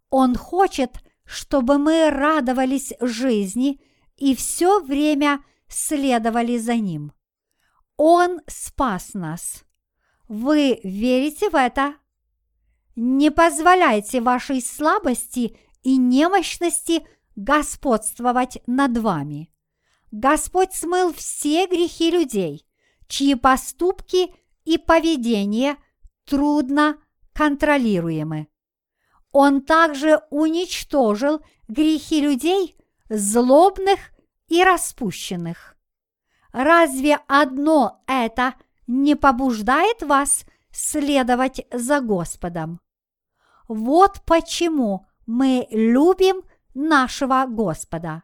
Он 0.09 0.35
хочет, 0.35 0.97
чтобы 1.25 1.77
мы 1.77 2.09
радовались 2.09 2.93
жизни 3.01 3.81
и 4.15 4.35
все 4.35 4.79
время 4.79 5.43
следовали 5.67 6.57
за 6.57 6.75
Ним. 6.75 7.11
Он 7.97 8.39
спас 8.47 9.13
нас. 9.13 9.63
Вы 10.27 10.79
верите 10.83 11.49
в 11.49 11.55
это? 11.55 11.95
Не 12.95 13.29
позволяйте 13.29 14.21
вашей 14.21 14.61
слабости 14.61 15.57
и 15.83 15.97
немощности 15.97 17.05
господствовать 17.35 18.59
над 18.65 18.97
вами. 18.97 19.51
Господь 20.11 20.73
смыл 20.73 21.13
все 21.13 21.67
грехи 21.67 22.11
людей, 22.11 22.65
чьи 23.07 23.35
поступки 23.35 24.33
и 24.65 24.77
поведение 24.77 25.77
трудно 26.27 26.97
контролируемы. 27.33 28.47
Он 29.31 29.61
также 29.61 30.21
уничтожил 30.29 31.41
грехи 31.67 32.21
людей, 32.21 32.77
злобных 33.09 33.99
и 34.47 34.63
распущенных. 34.63 35.75
Разве 36.51 37.19
одно 37.27 38.03
это 38.07 38.53
не 38.85 39.15
побуждает 39.15 40.01
вас 40.01 40.45
следовать 40.71 41.65
за 41.71 42.01
Господом? 42.01 42.79
Вот 43.67 44.21
почему 44.25 45.07
мы 45.25 45.67
любим 45.71 46.41
нашего 46.73 47.45
Господа. 47.47 48.23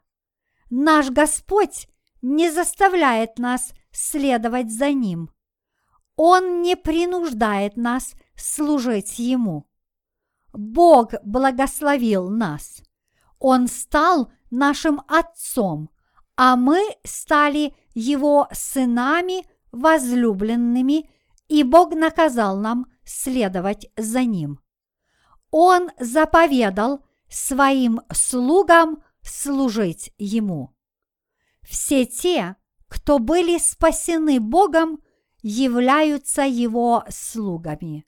Наш 0.69 1.09
Господь 1.09 1.87
не 2.21 2.49
заставляет 2.49 3.37
нас 3.37 3.73
следовать 3.91 4.71
за 4.71 4.91
Ним. 4.91 5.29
Он 6.15 6.61
не 6.61 6.75
принуждает 6.75 7.75
нас 7.77 8.13
служить 8.35 9.19
Ему. 9.19 9.67
Бог 10.53 11.13
благословил 11.23 12.29
нас. 12.29 12.81
Он 13.39 13.67
стал 13.67 14.31
нашим 14.51 15.01
Отцом, 15.07 15.89
а 16.35 16.55
мы 16.55 16.81
стали 17.03 17.75
Его 17.93 18.47
сынами 18.51 19.45
возлюбленными, 19.71 21.09
и 21.47 21.63
Бог 21.63 21.93
наказал 21.95 22.57
нам 22.57 22.85
следовать 23.03 23.87
за 23.97 24.23
Ним. 24.23 24.59
Он 25.49 25.89
заповедал 25.99 27.03
своим 27.29 28.01
слугам 28.11 29.03
служить 29.21 30.11
Ему. 30.17 30.75
Все 31.63 32.05
те, 32.05 32.55
кто 32.87 33.19
были 33.19 33.57
спасены 33.57 34.39
Богом, 34.39 34.99
являются 35.43 36.41
Его 36.41 37.03
слугами. 37.09 38.05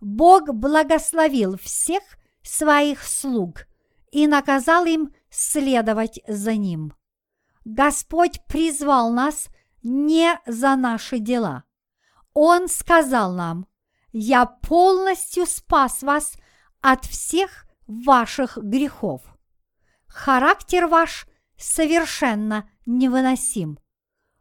Бог 0.00 0.54
благословил 0.54 1.58
всех 1.58 2.02
своих 2.42 3.02
слуг 3.02 3.66
и 4.12 4.28
наказал 4.28 4.84
им 4.84 5.12
следовать 5.30 6.20
за 6.28 6.54
Ним. 6.54 6.92
Господь 7.64 8.44
призвал 8.46 9.10
нас 9.10 9.48
не 9.82 10.38
за 10.46 10.76
наши 10.76 11.18
дела. 11.18 11.64
Он 12.32 12.68
сказал 12.68 13.32
нам, 13.32 13.66
«Я 14.12 14.46
полностью 14.46 15.46
спас 15.46 16.02
вас 16.02 16.34
от 16.80 17.04
всех 17.04 17.66
ваших 17.86 18.56
грехов. 18.56 19.22
Характер 20.06 20.86
ваш 20.86 21.26
совершенно 21.56 22.70
невыносим. 22.86 23.78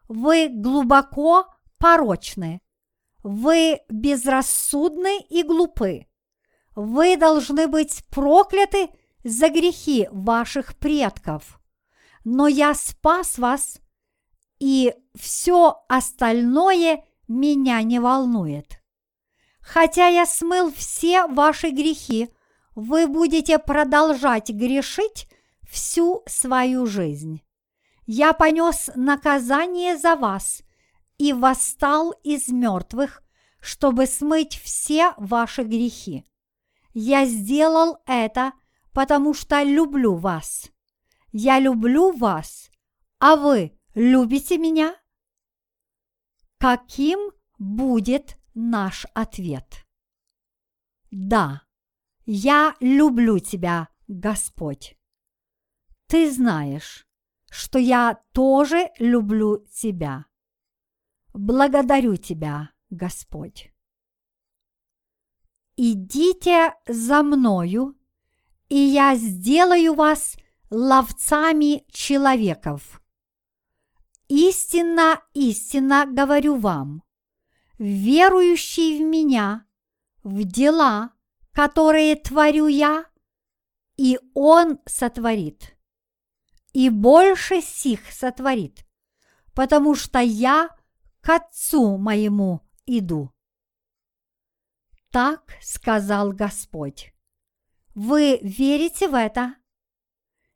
Вы 0.07 0.47
глубоко 0.49 1.47
порочны. 1.77 2.61
Вы 3.23 3.81
безрассудны 3.89 5.19
и 5.29 5.43
глупы. 5.43 6.07
Вы 6.75 7.17
должны 7.17 7.67
быть 7.67 8.03
прокляты 8.09 8.89
за 9.23 9.49
грехи 9.49 10.07
ваших 10.11 10.77
предков. 10.77 11.59
Но 12.23 12.47
я 12.47 12.73
спас 12.73 13.37
вас, 13.37 13.79
и 14.59 14.93
все 15.15 15.83
остальное 15.89 17.03
меня 17.27 17.81
не 17.81 17.99
волнует. 17.99 18.79
Хотя 19.61 20.07
я 20.07 20.25
смыл 20.25 20.71
все 20.71 21.27
ваши 21.27 21.71
грехи, 21.71 22.29
вы 22.75 23.07
будете 23.07 23.59
продолжать 23.59 24.49
грешить 24.49 25.27
всю 25.69 26.23
свою 26.27 26.85
жизнь. 26.85 27.41
Я 28.05 28.33
понес 28.33 28.89
наказание 28.95 29.97
за 29.97 30.15
вас 30.15 30.61
и 31.17 31.33
восстал 31.33 32.11
из 32.23 32.47
мертвых, 32.49 33.23
чтобы 33.59 34.05
смыть 34.05 34.57
все 34.57 35.13
ваши 35.17 35.63
грехи. 35.63 36.25
Я 36.93 37.25
сделал 37.25 37.97
это, 38.05 38.53
потому 38.93 39.33
что 39.33 39.61
люблю 39.63 40.15
вас. 40.15 40.71
Я 41.31 41.59
люблю 41.59 42.11
вас, 42.11 42.71
а 43.19 43.35
вы 43.35 43.77
любите 43.93 44.57
меня? 44.57 44.95
Каким 46.57 47.31
будет 47.59 48.37
наш 48.53 49.05
ответ? 49.13 49.85
Да, 51.11 51.63
я 52.25 52.75
люблю 52.79 53.39
тебя, 53.39 53.89
Господь. 54.07 54.97
Ты 56.07 56.31
знаешь, 56.31 57.07
что 57.49 57.79
я 57.79 58.21
тоже 58.33 58.89
люблю 58.97 59.65
тебя. 59.71 60.25
Благодарю 61.37 62.15
тебя, 62.17 62.71
Господь. 62.89 63.71
Идите 65.75 66.73
за 66.87 67.21
мною, 67.21 67.95
и 68.69 68.75
я 68.75 69.15
сделаю 69.15 69.93
вас 69.93 70.35
ловцами 70.71 71.85
человеков. 71.91 72.99
Истинно, 74.27 75.21
истинно 75.35 76.07
говорю 76.07 76.55
вам, 76.55 77.03
верующий 77.77 78.97
в 78.97 79.07
меня, 79.07 79.67
в 80.23 80.43
дела, 80.43 81.11
которые 81.51 82.15
творю 82.15 82.65
я, 82.65 83.05
и 83.95 84.19
он 84.33 84.79
сотворит 84.87 85.77
и 86.73 86.89
больше 86.89 87.61
сих 87.61 88.11
сотворит, 88.11 88.85
потому 89.53 89.93
что 89.93 90.17
я 90.19 90.76
к 91.27 91.29
Отцу 91.29 91.97
моему 91.97 92.61
иду. 92.85 93.33
Так 95.11 95.41
сказал 95.61 96.31
Господь. 96.31 97.13
Вы 97.93 98.39
верите 98.41 99.09
в 99.09 99.13
это? 99.13 99.55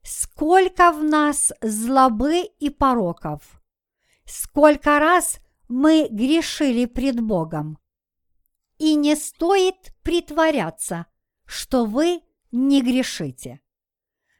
Сколько 0.02 0.94
в 0.94 1.04
нас 1.04 1.52
злобы 1.60 2.44
и 2.58 2.70
пороков? 2.70 3.62
Сколько 4.24 5.00
раз 5.00 5.42
мы 5.68 6.08
грешили 6.10 6.86
пред 6.86 7.20
Богом? 7.20 7.78
И 8.78 8.96
не 8.96 9.18
стоит 9.18 9.94
притворяться, 10.04 11.08
что 11.44 11.84
вы 11.84 12.22
не 12.54 12.82
грешите. 12.82 13.60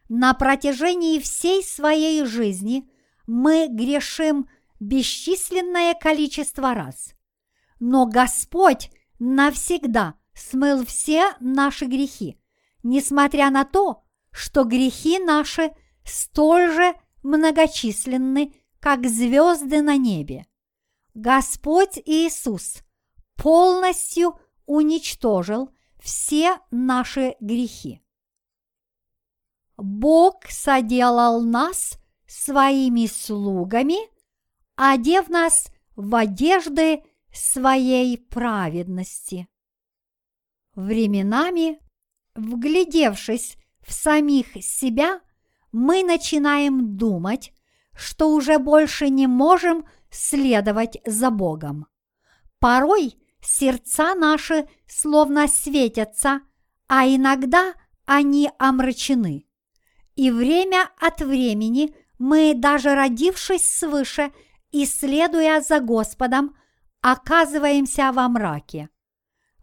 На 0.08 0.34
протяжении 0.34 1.20
всей 1.20 1.62
своей 1.62 2.24
жизни 2.24 2.90
мы 3.28 3.68
грешим 3.68 4.48
бесчисленное 4.82 5.94
количество 5.94 6.74
раз. 6.74 7.14
Но 7.80 8.08
Господь 8.08 8.90
навсегда 9.20 10.16
смыл 10.34 10.86
все 10.86 11.34
наши 11.40 11.86
грехи, 11.86 12.38
несмотря 12.84 13.52
на 13.52 13.64
то, 13.64 14.04
что 14.32 14.64
грехи 14.64 15.20
наши 15.20 15.72
столь 16.04 16.72
же 16.72 16.96
многочисленны, 17.22 18.56
как 18.80 19.08
звезды 19.08 19.84
на 19.84 19.98
небе. 19.98 20.48
Господь 21.14 22.00
Иисус 22.04 22.82
полностью 23.36 24.40
уничтожил 24.66 25.70
все 26.00 26.58
наши 26.72 27.36
грехи. 27.40 28.02
Бог 29.78 30.46
соделал 30.50 31.42
нас 31.42 32.00
своими 32.26 33.06
слугами, 33.06 34.11
одев 34.76 35.30
нас 35.30 35.68
в 35.96 36.16
одежды 36.16 37.04
своей 37.34 38.18
праведности. 38.18 39.48
Временами, 40.76 41.80
вглядевшись 42.36 43.58
в 43.86 43.94
самих 43.94 44.54
себя, 44.64 45.22
мы 45.72 46.04
начинаем 46.04 46.98
думать, 46.98 47.54
что 47.96 48.32
уже 48.32 48.58
больше 48.58 49.10
не 49.10 49.28
можем 49.28 49.86
следовать 50.10 50.98
за 51.06 51.30
Богом. 51.30 51.88
Порой 52.60 53.16
сердца 53.42 54.16
наши 54.16 54.68
словно 54.88 55.48
светятся, 55.48 56.42
а 56.88 57.08
иногда 57.08 57.74
они 58.06 58.50
омрачены. 58.60 59.46
И 60.16 60.30
время 60.30 60.90
от 61.00 61.22
времени 61.22 61.96
мы, 62.20 62.54
даже 62.54 62.94
родившись 62.94 63.68
свыше 63.68 64.32
и 64.72 64.86
следуя 64.86 65.62
за 65.62 65.80
Господом, 65.80 66.56
оказываемся 67.02 68.12
во 68.12 68.28
мраке. 68.30 68.90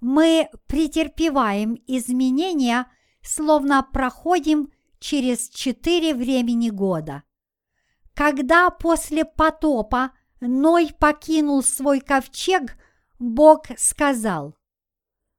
Мы 0.01 0.49
претерпеваем 0.67 1.77
изменения, 1.87 2.87
словно 3.23 3.83
проходим 3.83 4.73
через 5.01 5.49
четыре 5.49 6.15
времени 6.15 6.71
года. 6.71 7.23
Когда 8.15 8.71
после 8.71 9.25
потопа 9.25 10.13
Ной 10.41 10.93
покинул 10.99 11.65
свой 11.65 12.01
ковчег, 12.01 12.77
Бог 13.19 13.67
сказал, 13.77 14.57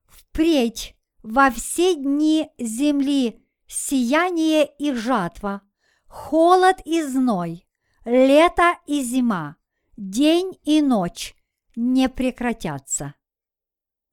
«Впредь 0.07 0.95
во 1.23 1.51
все 1.51 1.95
дни 1.95 2.49
земли 2.57 3.45
сияние 3.65 4.69
и 4.77 4.91
жатва, 4.93 5.61
холод 6.07 6.77
и 6.83 7.01
зной, 7.01 7.65
лето 8.09 8.75
и 8.87 9.03
зима, 9.03 9.55
день 9.97 10.57
и 10.63 10.81
ночь 10.81 11.35
не 11.75 12.09
прекратятся». 12.09 13.13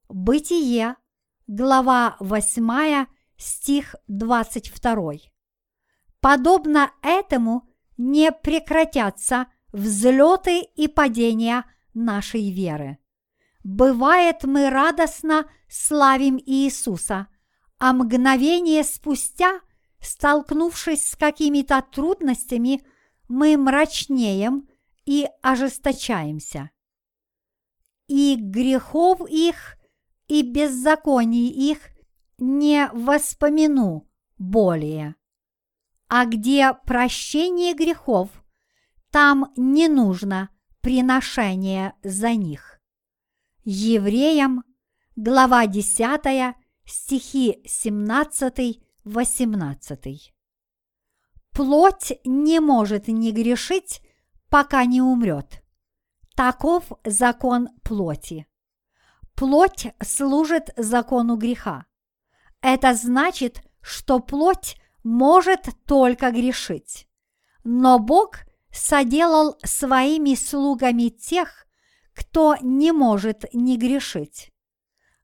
Бытие, 0.09 0.97
глава 1.47 2.17
8, 2.21 3.07
стих 3.37 3.95
22. 4.09 5.13
Подобно 6.21 6.93
этому 7.03 7.69
не 7.97 8.31
прекратятся 8.33 9.47
взлеты 9.73 10.61
и 10.61 10.89
падения 10.89 11.65
нашей 11.95 12.53
веры. 12.53 12.99
Бывает, 13.65 14.45
мы 14.45 14.71
радостно 14.71 15.51
славим 15.69 16.39
Иисуса, 16.39 17.27
а 17.79 17.93
мгновение 17.93 18.85
спустя, 18.85 19.61
столкнувшись 20.01 21.11
с 21.11 21.17
какими-то 21.17 21.83
трудностями, 21.83 22.83
мы 23.29 23.57
мрачнеем 23.57 24.69
и 25.05 25.29
ожесточаемся. 25.43 26.71
И 28.07 28.37
грехов 28.37 29.21
их, 29.29 29.77
и 30.29 30.43
беззаконий 30.43 31.49
их 31.49 31.91
не 32.39 32.89
воспомяну 32.93 34.09
более. 34.39 35.17
А 36.09 36.25
где 36.27 36.73
прощение 36.73 37.75
грехов, 37.75 38.31
там 39.11 39.53
не 39.57 39.89
нужно 39.89 40.51
приношение 40.81 41.95
за 42.05 42.35
них. 42.35 42.79
Евреям, 43.65 44.63
глава 45.17 45.67
10, 45.67 46.55
стихи 46.85 47.61
17-18. 47.67 50.36
Плоть 51.57 52.13
не 52.27 52.61
может 52.61 53.09
не 53.09 53.33
грешить, 53.33 54.03
пока 54.51 54.85
не 54.85 55.01
умрет. 55.01 55.63
Таков 56.35 56.85
закон 57.03 57.71
плоти. 57.83 58.47
Плоть 59.35 59.87
служит 60.05 60.69
закону 60.77 61.37
греха. 61.37 61.87
Это 62.61 62.93
значит, 62.93 63.63
что 63.81 64.21
плоть 64.21 64.77
может 65.03 65.71
только 65.87 66.31
грешить. 66.31 67.09
Но 67.65 67.99
Бог 67.99 68.41
соделал 68.71 69.57
своими 69.65 70.35
слугами 70.35 71.09
тех, 71.09 71.67
кто 72.13 72.57
не 72.61 72.93
может 72.93 73.47
не 73.55 73.79
грешить. 73.79 74.53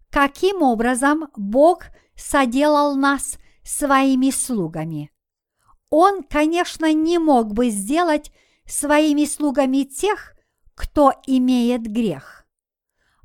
Каким 0.09 0.63
образом 0.63 1.29
Бог 1.37 1.89
соделал 2.17 2.97
нас 2.97 3.37
своими 3.65 4.31
слугами? 4.31 5.12
Он, 5.95 6.23
конечно, 6.23 6.91
не 6.91 7.19
мог 7.19 7.53
бы 7.53 7.69
сделать 7.69 8.33
своими 8.65 9.27
слугами 9.27 9.83
тех, 9.83 10.33
кто 10.75 11.13
имеет 11.27 11.83
грех. 11.83 12.47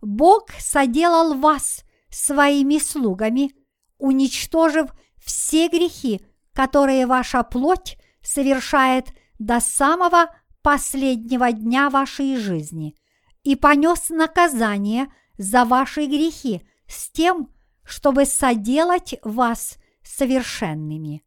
Бог 0.01 0.51
соделал 0.59 1.35
вас 1.35 1.85
своими 2.09 2.77
слугами, 2.77 3.53
уничтожив 3.97 4.91
все 5.17 5.69
грехи, 5.69 6.19
которые 6.51 7.07
ваша 7.07 7.41
плоть 7.43 7.97
совершает 8.21 9.13
до 9.39 9.61
самого 9.61 10.29
последнего 10.61 11.53
дня 11.53 11.89
вашей 11.89 12.35
жизни, 12.35 12.97
и 13.43 13.55
понес 13.55 14.09
наказание 14.09 15.07
за 15.37 15.63
ваши 15.63 16.05
грехи 16.05 16.67
с 16.85 17.09
тем, 17.11 17.47
чтобы 17.85 18.25
соделать 18.25 19.15
вас 19.23 19.77
совершенными. 20.03 21.23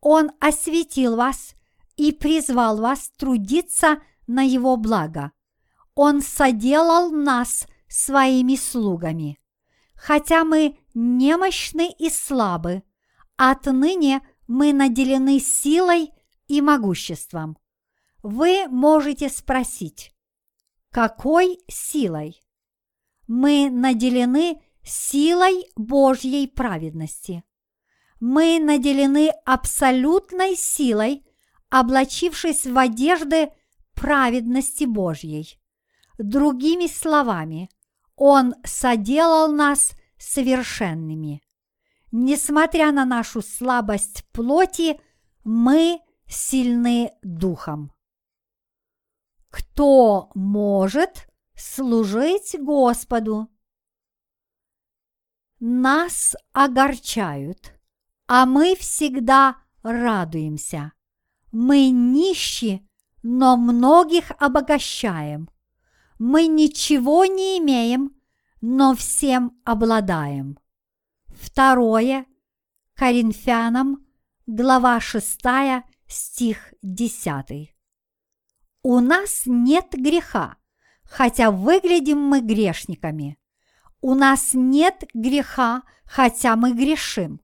Он 0.00 0.30
осветил 0.40 1.16
вас 1.16 1.54
и 1.96 2.12
призвал 2.12 2.78
вас 2.78 3.10
трудиться 3.16 4.00
на 4.26 4.42
его 4.42 4.76
благо. 4.76 5.32
Он 5.94 6.22
соделал 6.22 7.10
нас 7.10 7.66
своими 7.88 8.56
слугами. 8.56 9.38
Хотя 9.94 10.44
мы 10.44 10.78
немощны 10.94 11.92
и 11.98 12.08
слабы, 12.08 12.82
отныне 13.36 14.22
мы 14.46 14.72
наделены 14.72 15.38
силой 15.40 16.12
и 16.48 16.62
могуществом. 16.62 17.58
Вы 18.22 18.66
можете 18.68 19.28
спросить, 19.28 20.14
какой 20.90 21.60
силой? 21.68 22.42
Мы 23.28 23.70
наделены 23.70 24.60
силой 24.82 25.70
Божьей 25.76 26.48
праведности. 26.48 27.44
Мы 28.20 28.60
наделены 28.60 29.30
абсолютной 29.46 30.54
силой, 30.54 31.24
облачившись 31.70 32.66
в 32.66 32.76
одежды 32.76 33.50
праведности 33.94 34.84
Божьей. 34.84 35.58
Другими 36.18 36.86
словами, 36.86 37.70
Он 38.16 38.54
соделал 38.64 39.50
нас 39.50 39.92
совершенными. 40.18 41.42
Несмотря 42.12 42.92
на 42.92 43.06
нашу 43.06 43.40
слабость 43.40 44.24
плоти, 44.32 45.00
мы 45.44 46.00
сильны 46.26 47.12
духом. 47.22 47.92
Кто 49.48 50.30
может 50.34 51.28
служить 51.54 52.54
Господу? 52.58 53.48
Нас 55.58 56.36
огорчают, 56.52 57.79
а 58.32 58.46
мы 58.46 58.76
всегда 58.76 59.56
радуемся. 59.82 60.92
Мы 61.50 61.90
нищи, 61.90 62.88
но 63.24 63.56
многих 63.56 64.30
обогащаем. 64.38 65.50
Мы 66.20 66.46
ничего 66.46 67.24
не 67.24 67.58
имеем, 67.58 68.14
но 68.60 68.94
всем 68.94 69.60
обладаем. 69.64 70.60
Второе 71.26 72.24
Коринфянам, 72.94 74.06
глава 74.46 75.00
6, 75.00 75.40
стих 76.06 76.72
10. 76.82 77.74
У 78.84 79.00
нас 79.00 79.42
нет 79.44 79.88
греха, 79.90 80.56
хотя 81.02 81.50
выглядим 81.50 82.20
мы 82.20 82.42
грешниками. 82.42 83.40
У 84.00 84.14
нас 84.14 84.50
нет 84.52 85.02
греха, 85.14 85.82
хотя 86.04 86.54
мы 86.54 86.74
грешим. 86.74 87.40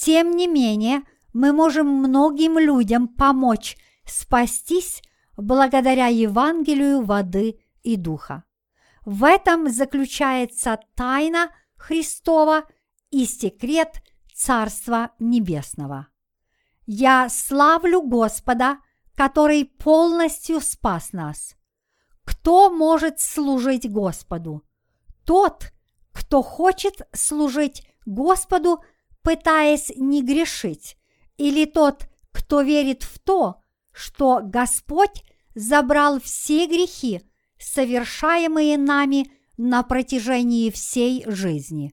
Тем 0.00 0.36
не 0.36 0.46
менее, 0.46 1.02
мы 1.32 1.52
можем 1.52 1.88
многим 1.88 2.56
людям 2.56 3.08
помочь 3.08 3.76
спастись 4.04 5.02
благодаря 5.36 6.06
Евангелию 6.06 7.02
воды 7.04 7.58
и 7.82 7.96
духа. 7.96 8.44
В 9.04 9.24
этом 9.24 9.68
заключается 9.68 10.78
тайна 10.94 11.50
Христова 11.76 12.64
и 13.10 13.26
секрет 13.26 14.00
Царства 14.32 15.10
Небесного. 15.18 16.06
Я 16.86 17.28
славлю 17.28 18.00
Господа, 18.02 18.78
который 19.16 19.64
полностью 19.64 20.60
спас 20.60 21.12
нас. 21.12 21.56
Кто 22.22 22.70
может 22.70 23.18
служить 23.18 23.90
Господу? 23.90 24.62
Тот, 25.24 25.72
кто 26.12 26.42
хочет 26.42 27.02
служить 27.12 27.84
Господу, 28.06 28.80
пытаясь 29.22 29.92
не 29.96 30.22
грешить, 30.22 30.96
или 31.36 31.64
тот, 31.64 32.08
кто 32.32 32.62
верит 32.62 33.02
в 33.02 33.18
то, 33.18 33.62
что 33.92 34.40
Господь 34.42 35.24
забрал 35.54 36.20
все 36.20 36.66
грехи, 36.66 37.22
совершаемые 37.58 38.78
нами 38.78 39.30
на 39.56 39.82
протяжении 39.82 40.70
всей 40.70 41.24
жизни. 41.26 41.92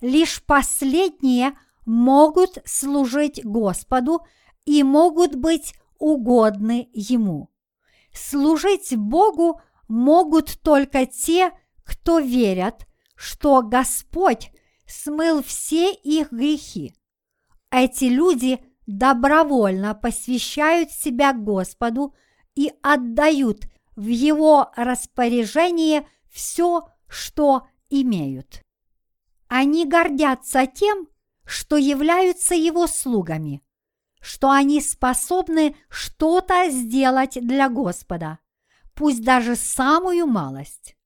Лишь 0.00 0.42
последние 0.42 1.56
могут 1.86 2.58
служить 2.64 3.44
Господу 3.44 4.20
и 4.64 4.82
могут 4.82 5.34
быть 5.34 5.74
угодны 5.98 6.88
Ему. 6.92 7.50
Служить 8.12 8.96
Богу 8.96 9.60
могут 9.88 10.60
только 10.62 11.06
те, 11.06 11.52
кто 11.84 12.18
верят, 12.18 12.86
что 13.16 13.62
Господь 13.62 14.50
смыл 14.90 15.42
все 15.42 15.92
их 15.92 16.32
грехи. 16.32 16.94
Эти 17.70 18.04
люди 18.04 18.58
добровольно 18.86 19.94
посвящают 19.94 20.90
себя 20.90 21.32
Господу 21.32 22.14
и 22.54 22.72
отдают 22.82 23.64
в 23.94 24.06
Его 24.06 24.72
распоряжение 24.76 26.08
все, 26.28 26.88
что 27.08 27.68
имеют. 27.88 28.62
Они 29.48 29.86
гордятся 29.86 30.66
тем, 30.66 31.08
что 31.44 31.76
являются 31.76 32.54
Его 32.54 32.86
слугами, 32.86 33.62
что 34.20 34.50
они 34.50 34.80
способны 34.80 35.76
что-то 35.88 36.70
сделать 36.70 37.38
для 37.40 37.68
Господа, 37.68 38.38
пусть 38.94 39.22
даже 39.22 39.56
самую 39.56 40.26
малость. 40.26 40.96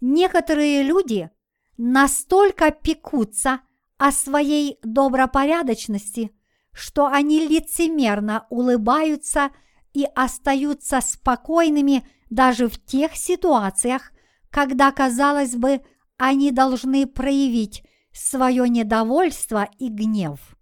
Некоторые 0.00 0.82
люди 0.82 1.30
настолько 1.76 2.70
пекутся 2.70 3.60
о 3.98 4.12
своей 4.12 4.78
добропорядочности, 4.82 6.30
что 6.72 7.06
они 7.06 7.46
лицемерно 7.46 8.46
улыбаются 8.50 9.50
и 9.92 10.04
остаются 10.14 11.00
спокойными 11.00 12.06
даже 12.30 12.68
в 12.68 12.84
тех 12.84 13.16
ситуациях, 13.16 14.12
когда, 14.50 14.90
казалось 14.90 15.54
бы, 15.54 15.80
они 16.16 16.50
должны 16.50 17.06
проявить 17.06 17.84
свое 18.12 18.68
недовольство 18.68 19.68
и 19.78 19.88
гнев. 19.88 20.56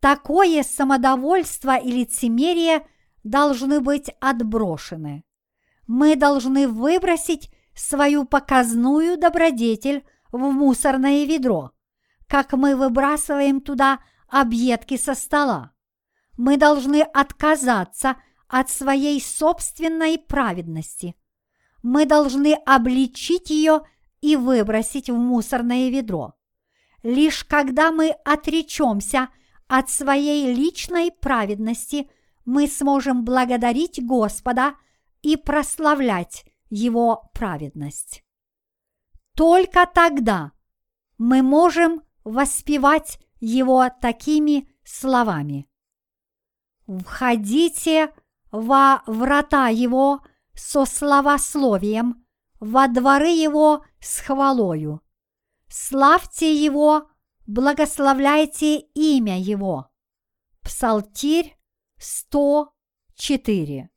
Такое 0.00 0.62
самодовольство 0.62 1.76
и 1.76 1.90
лицемерие 1.90 2.86
должны 3.22 3.80
быть 3.80 4.10
отброшены. 4.20 5.24
Мы 5.86 6.16
должны 6.16 6.68
выбросить 6.68 7.50
свою 7.80 8.24
показную 8.24 9.16
добродетель 9.16 10.04
в 10.30 10.38
мусорное 10.38 11.24
ведро, 11.24 11.72
как 12.26 12.52
мы 12.52 12.76
выбрасываем 12.76 13.60
туда 13.60 14.00
объедки 14.28 14.96
со 14.96 15.14
стола. 15.14 15.72
Мы 16.36 16.56
должны 16.56 17.02
отказаться 17.02 18.16
от 18.48 18.70
своей 18.70 19.20
собственной 19.20 20.18
праведности. 20.18 21.16
Мы 21.82 22.06
должны 22.06 22.54
обличить 22.66 23.50
ее 23.50 23.82
и 24.20 24.36
выбросить 24.36 25.08
в 25.08 25.14
мусорное 25.14 25.88
ведро. 25.90 26.34
Лишь 27.02 27.44
когда 27.44 27.90
мы 27.90 28.10
отречемся 28.24 29.28
от 29.68 29.88
своей 29.88 30.54
личной 30.54 31.10
праведности, 31.10 32.10
мы 32.44 32.66
сможем 32.66 33.24
благодарить 33.24 34.04
Господа 34.04 34.74
и 35.22 35.36
прославлять 35.36 36.44
Его 36.70 37.30
праведность. 37.34 38.24
Только 39.36 39.86
тогда 39.92 40.52
мы 41.18 41.42
можем 41.42 42.02
воспевать 42.24 43.20
Его 43.40 43.90
такими 44.00 44.68
словами. 44.84 45.68
«Входите 46.86 48.12
во 48.50 49.02
врата 49.06 49.68
Его 49.68 50.22
со 50.54 50.84
словословием, 50.84 52.24
во 52.58 52.88
дворы 52.88 53.28
Его 53.28 53.84
с 54.00 54.20
хвалою. 54.20 55.02
Славьте 55.68 56.52
Его, 56.52 57.08
благословляйте 57.46 58.78
имя 58.78 59.38
Его. 59.40 59.90
Псалтирь 60.62 61.56
104. 61.98 63.90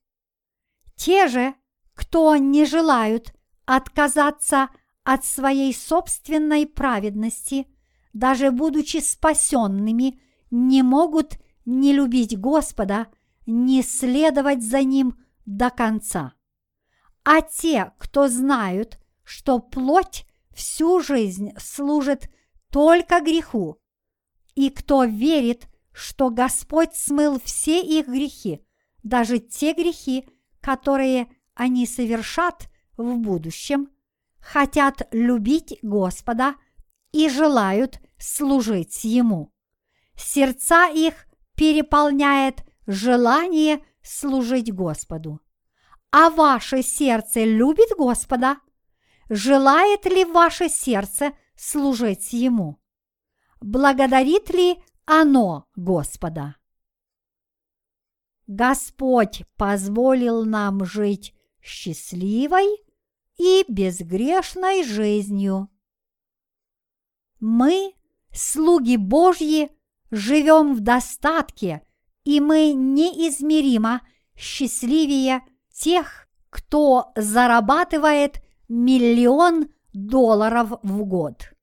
Те 0.96 1.28
же, 1.28 1.56
кто 1.94 2.36
не 2.36 2.66
желают 2.66 3.34
отказаться 3.66 4.70
от 5.04 5.26
своей 5.26 5.74
собственной 5.74 6.66
праведности, 6.66 7.68
даже 8.14 8.52
будучи 8.52 8.98
спасенными, 8.98 10.20
не 10.52 10.84
могут 10.84 11.40
не 11.66 11.94
любить 11.94 12.40
Господа, 12.40 13.08
не 13.46 13.82
следовать 13.82 14.64
за 14.64 14.84
Ним 14.84 15.18
до 15.46 15.70
конца. 15.70 16.34
А 17.24 17.42
те, 17.42 17.94
кто 17.98 18.28
знают, 18.28 19.00
что 19.24 19.60
плоть 19.60 20.26
всю 20.54 21.00
жизнь 21.00 21.52
служит 21.58 22.30
только 22.70 23.22
греху, 23.22 23.80
и 24.56 24.70
кто 24.70 25.06
верит, 25.06 25.68
что 25.92 26.30
Господь 26.30 26.96
смыл 26.96 27.40
все 27.44 27.82
их 27.82 28.08
грехи, 28.08 28.66
даже 29.04 29.40
те 29.40 29.74
грехи, 29.74 30.26
которые 30.62 31.28
они 31.56 31.86
совершат 31.86 32.70
в 32.98 33.18
будущем, 33.18 33.90
хотят 34.40 35.08
любить 35.12 35.80
Господа 35.82 36.56
и 37.12 37.30
желают 37.30 38.00
служить 38.18 39.04
Ему. 39.04 39.54
Сердца 40.16 40.90
их 40.90 41.26
переполняет 41.56 42.64
желание 42.88 43.84
служить 44.02 44.74
Господу. 44.74 45.40
А 46.12 46.30
ваше 46.30 46.84
сердце 46.84 47.44
любит 47.44 47.90
Господа? 47.98 48.58
Желает 49.30 50.06
ли 50.06 50.26
ваше 50.26 50.70
сердце 50.70 51.32
служить 51.56 52.34
Ему? 52.34 52.80
Благодарит 53.62 54.50
ли 54.50 54.78
оно 55.06 55.68
Господа? 55.76 56.56
Господь 58.46 59.44
позволил 59.56 60.44
нам 60.44 60.84
жить 60.86 61.34
счастливой 61.64 62.68
и 63.38 63.66
безгрешной 63.68 64.84
жизнью. 64.84 65.70
Мы, 67.40 67.94
слуги 68.32 68.98
Божьи, 68.98 69.72
живем 70.12 70.76
в 70.76 70.82
достатке, 70.82 71.82
и 72.24 72.40
мы 72.40 72.74
неизмеримо 72.74 74.02
счастливее 74.36 75.42
тех, 75.74 76.28
кто 76.50 77.12
зарабатывает 77.16 78.44
миллион 78.68 79.70
долларов 79.94 80.80
в 80.84 81.04
год. 81.04 81.54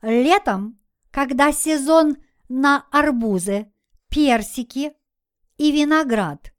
Летом, 0.00 0.80
когда 1.10 1.52
сезон 1.52 2.16
на 2.48 2.86
арбузы, 2.90 3.72
персики 4.08 4.92
и 5.56 5.70
виноград, 5.70 6.51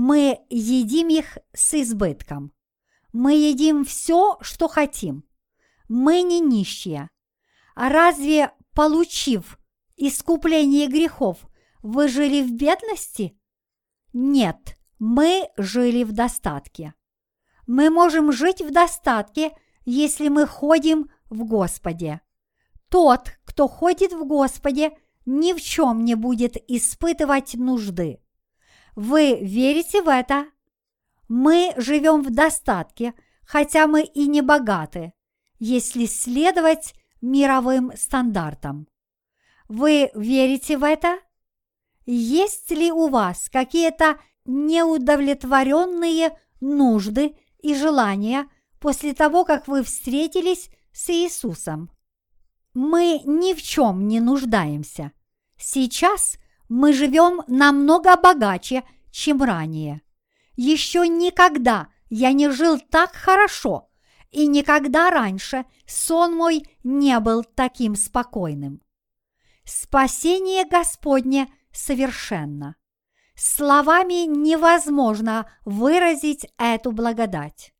мы 0.00 0.46
едим 0.48 1.08
их 1.08 1.38
с 1.52 1.74
избытком. 1.74 2.52
Мы 3.12 3.34
едим 3.34 3.84
все, 3.84 4.38
что 4.42 4.68
хотим. 4.68 5.24
Мы 5.88 6.22
не 6.22 6.38
нищие. 6.38 7.10
А 7.74 7.88
разве, 7.88 8.52
получив 8.76 9.58
искупление 9.96 10.86
грехов, 10.86 11.38
вы 11.82 12.06
жили 12.06 12.42
в 12.42 12.52
бедности? 12.52 13.36
Нет, 14.12 14.78
мы 15.00 15.48
жили 15.56 16.04
в 16.04 16.12
достатке. 16.12 16.94
Мы 17.66 17.90
можем 17.90 18.30
жить 18.30 18.62
в 18.62 18.70
достатке, 18.70 19.50
если 19.84 20.28
мы 20.28 20.46
ходим 20.46 21.10
в 21.28 21.42
Господе. 21.42 22.20
Тот, 22.88 23.32
кто 23.44 23.66
ходит 23.66 24.12
в 24.12 24.24
Господе, 24.26 24.96
ни 25.26 25.52
в 25.52 25.60
чем 25.60 26.04
не 26.04 26.14
будет 26.14 26.56
испытывать 26.70 27.54
нужды. 27.54 28.20
Вы 28.98 29.38
верите 29.40 30.02
в 30.02 30.08
это? 30.08 30.46
Мы 31.28 31.72
живем 31.76 32.20
в 32.24 32.30
достатке, 32.30 33.14
хотя 33.46 33.86
мы 33.86 34.02
и 34.02 34.26
не 34.26 34.42
богаты, 34.42 35.12
если 35.60 36.04
следовать 36.06 36.94
мировым 37.20 37.92
стандартам. 37.96 38.88
Вы 39.68 40.10
верите 40.16 40.76
в 40.76 40.82
это? 40.82 41.20
Есть 42.06 42.72
ли 42.72 42.90
у 42.90 43.06
вас 43.06 43.48
какие-то 43.48 44.18
неудовлетворенные 44.46 46.36
нужды 46.60 47.36
и 47.60 47.76
желания 47.76 48.48
после 48.80 49.14
того, 49.14 49.44
как 49.44 49.68
вы 49.68 49.84
встретились 49.84 50.70
с 50.90 51.08
Иисусом? 51.10 51.88
Мы 52.74 53.20
ни 53.24 53.54
в 53.54 53.62
чем 53.62 54.08
не 54.08 54.18
нуждаемся. 54.18 55.12
Сейчас 55.56 56.36
мы 56.68 56.92
живем 56.92 57.42
намного 57.46 58.16
богаче, 58.16 58.84
чем 59.10 59.42
ранее. 59.42 60.02
Еще 60.54 61.08
никогда 61.08 61.88
я 62.10 62.32
не 62.32 62.50
жил 62.50 62.78
так 62.78 63.14
хорошо, 63.14 63.90
и 64.30 64.46
никогда 64.46 65.10
раньше 65.10 65.64
сон 65.86 66.34
мой 66.34 66.64
не 66.82 67.18
был 67.20 67.44
таким 67.44 67.96
спокойным. 67.96 68.82
Спасение 69.64 70.64
Господне 70.66 71.52
совершенно. 71.72 72.76
Словами 73.34 74.26
невозможно 74.26 75.50
выразить 75.64 76.46
эту 76.58 76.92
благодать. 76.92 77.72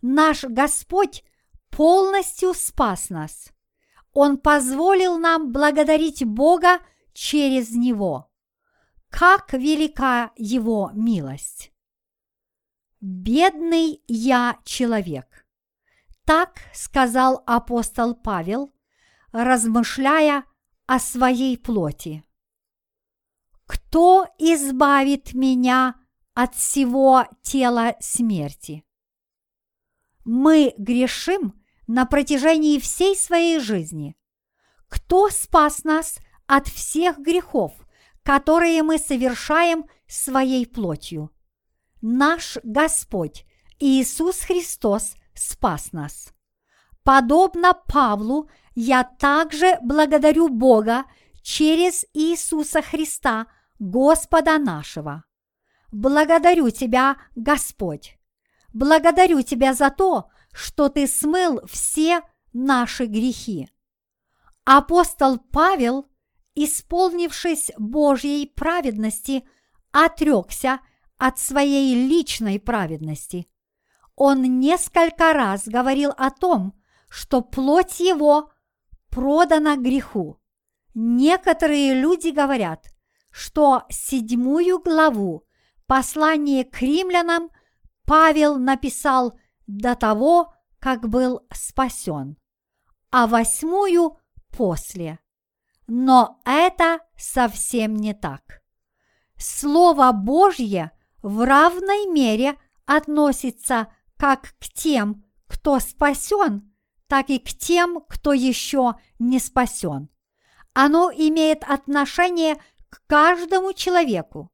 Наш 0.00 0.44
Господь 0.44 1.24
полностью 1.70 2.54
спас 2.54 3.10
нас. 3.10 3.50
Он 4.12 4.36
позволил 4.36 5.18
нам 5.18 5.52
благодарить 5.52 6.24
Бога 6.24 6.78
через 7.12 7.70
Него. 7.70 8.30
Как 9.08 9.52
велика 9.52 10.32
Его 10.36 10.90
милость! 10.94 11.72
Бедный 13.00 14.00
я 14.06 14.58
человек. 14.64 15.44
Так 16.24 16.60
сказал 16.72 17.42
апостол 17.46 18.14
Павел, 18.14 18.72
размышляя 19.32 20.44
о 20.86 21.00
своей 21.00 21.58
плоти. 21.58 22.24
Кто 23.66 24.26
избавит 24.38 25.34
меня 25.34 25.96
от 26.34 26.54
всего 26.54 27.26
тела 27.42 27.96
смерти? 28.00 28.84
Мы 30.24 30.74
грешим 30.78 31.60
на 31.86 32.06
протяжении 32.06 32.78
всей 32.78 33.16
своей 33.16 33.58
жизни. 33.58 34.16
Кто 34.88 35.28
спас 35.28 35.84
нас 35.84 36.18
от 36.52 36.68
всех 36.68 37.18
грехов, 37.18 37.72
которые 38.22 38.82
мы 38.82 38.98
совершаем 38.98 39.86
своей 40.06 40.66
плотью? 40.66 41.30
Наш 42.02 42.58
Господь 42.62 43.46
Иисус 43.78 44.40
Христос 44.40 45.14
спас 45.32 45.92
нас. 45.92 46.34
Подобно 47.04 47.72
Павлу, 47.72 48.50
я 48.74 49.02
также 49.02 49.78
благодарю 49.82 50.50
Бога 50.50 51.04
через 51.40 52.04
Иисуса 52.12 52.82
Христа, 52.82 53.46
Господа 53.78 54.58
нашего. 54.58 55.24
Благодарю 55.90 56.68
Тебя, 56.68 57.16
Господь. 57.34 58.18
Благодарю 58.74 59.40
Тебя 59.40 59.72
за 59.72 59.88
то, 59.88 60.28
что 60.52 60.90
Ты 60.90 61.06
смыл 61.06 61.62
все 61.66 62.20
наши 62.52 63.06
грехи. 63.06 63.70
Апостол 64.64 65.38
Павел, 65.38 66.11
исполнившись 66.54 67.70
Божьей 67.78 68.46
праведности, 68.46 69.44
отрекся 69.90 70.80
от 71.18 71.38
своей 71.38 71.94
личной 71.94 72.58
праведности. 72.58 73.48
Он 74.16 74.60
несколько 74.60 75.32
раз 75.32 75.66
говорил 75.66 76.12
о 76.16 76.30
том, 76.30 76.74
что 77.08 77.42
плоть 77.42 78.00
его 78.00 78.50
продана 79.10 79.76
греху. 79.76 80.40
Некоторые 80.94 81.94
люди 81.94 82.28
говорят, 82.28 82.86
что 83.30 83.84
седьмую 83.88 84.80
главу 84.80 85.44
послания 85.86 86.64
к 86.64 86.80
римлянам 86.80 87.50
Павел 88.04 88.58
написал 88.58 89.38
до 89.66 89.94
того, 89.94 90.52
как 90.78 91.08
был 91.08 91.42
спасен, 91.52 92.36
а 93.10 93.26
восьмую 93.26 94.18
после. 94.50 95.18
Но 95.94 96.40
это 96.46 97.00
совсем 97.18 97.96
не 97.96 98.14
так. 98.14 98.62
Слово 99.36 100.12
Божье 100.12 100.90
в 101.20 101.44
равной 101.44 102.06
мере 102.06 102.58
относится 102.86 103.92
как 104.16 104.54
к 104.58 104.72
тем, 104.72 105.22
кто 105.46 105.80
спасен, 105.80 106.74
так 107.08 107.28
и 107.28 107.38
к 107.38 107.50
тем, 107.50 108.00
кто 108.08 108.32
еще 108.32 108.94
не 109.18 109.38
спасен. 109.38 110.08
Оно 110.72 111.12
имеет 111.14 111.62
отношение 111.62 112.56
к 112.88 113.02
каждому 113.06 113.74
человеку. 113.74 114.50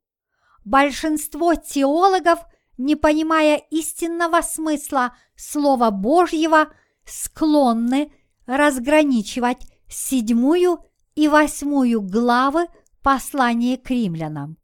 Большинство 0.64 1.54
теологов, 1.54 2.40
не 2.78 2.96
понимая 2.96 3.58
истинного 3.70 4.40
смысла 4.40 5.16
Слова 5.36 5.92
Божьего, 5.92 6.72
склонны 7.04 8.12
разграничивать 8.44 9.62
седьмую 9.88 10.80
и 11.18 11.26
восьмую 11.26 12.00
главы 12.00 12.68
послания 13.02 13.76
к 13.76 13.90
римлянам. 13.90 14.56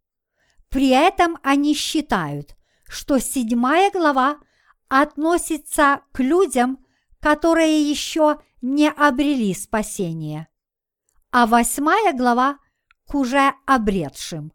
При 0.68 0.90
этом 0.90 1.36
они 1.42 1.74
считают, 1.74 2.54
что 2.86 3.18
седьмая 3.18 3.90
глава 3.90 4.38
относится 4.86 6.02
к 6.12 6.20
людям, 6.20 6.78
которые 7.18 7.82
еще 7.82 8.38
не 8.62 8.88
обрели 8.88 9.52
спасение, 9.52 10.46
а 11.32 11.48
восьмая 11.48 12.12
глава 12.12 12.58
к 13.08 13.16
уже 13.16 13.52
обретшим. 13.66 14.52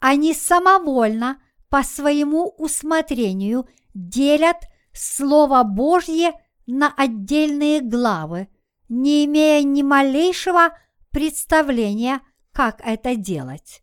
Они 0.00 0.34
самовольно 0.34 1.40
по 1.68 1.84
своему 1.84 2.48
усмотрению 2.58 3.68
делят 3.94 4.64
Слово 4.92 5.62
Божье 5.62 6.32
на 6.66 6.92
отдельные 6.92 7.80
главы, 7.82 8.48
не 8.88 9.26
имея 9.26 9.62
ни 9.62 9.82
малейшего 9.82 10.72
представления, 11.10 12.20
как 12.52 12.80
это 12.84 13.16
делать. 13.16 13.82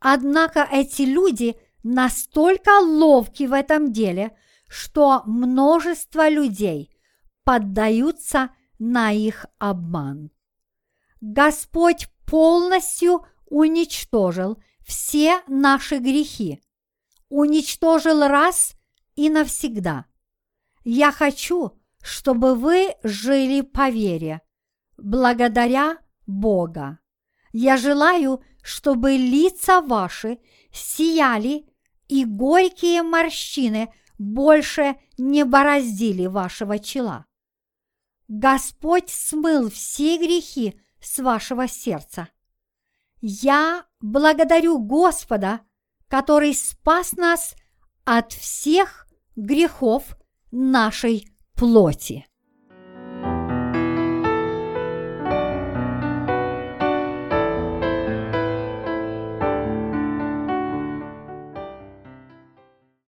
Однако 0.00 0.68
эти 0.70 1.02
люди 1.02 1.56
настолько 1.82 2.80
ловки 2.80 3.44
в 3.44 3.52
этом 3.52 3.92
деле, 3.92 4.36
что 4.68 5.22
множество 5.24 6.28
людей 6.28 6.90
поддаются 7.44 8.50
на 8.78 9.12
их 9.12 9.46
обман. 9.58 10.30
Господь 11.20 12.08
полностью 12.26 13.24
уничтожил 13.46 14.62
все 14.84 15.42
наши 15.46 15.98
грехи, 15.98 16.62
уничтожил 17.28 18.26
раз 18.26 18.74
и 19.14 19.30
навсегда. 19.30 20.06
Я 20.84 21.12
хочу, 21.12 21.78
чтобы 22.02 22.54
вы 22.54 22.94
жили 23.02 23.62
по 23.62 23.88
вере, 23.88 24.42
благодаря 24.98 25.98
Бога. 26.26 26.98
Я 27.52 27.76
желаю, 27.76 28.42
чтобы 28.62 29.16
лица 29.16 29.80
ваши 29.80 30.38
сияли 30.72 31.66
и 32.08 32.24
горькие 32.24 33.02
морщины 33.02 33.92
больше 34.18 34.96
не 35.18 35.44
бороздили 35.44 36.26
вашего 36.26 36.78
чела. 36.78 37.26
Господь 38.28 39.10
смыл 39.10 39.70
все 39.70 40.16
грехи 40.18 40.80
с 41.00 41.18
вашего 41.18 41.68
сердца. 41.68 42.28
Я 43.20 43.86
благодарю 44.00 44.78
Господа, 44.78 45.60
который 46.08 46.54
спас 46.54 47.12
нас 47.12 47.54
от 48.04 48.32
всех 48.32 49.06
грехов 49.36 50.16
нашей 50.50 51.28
плоти. 51.54 52.26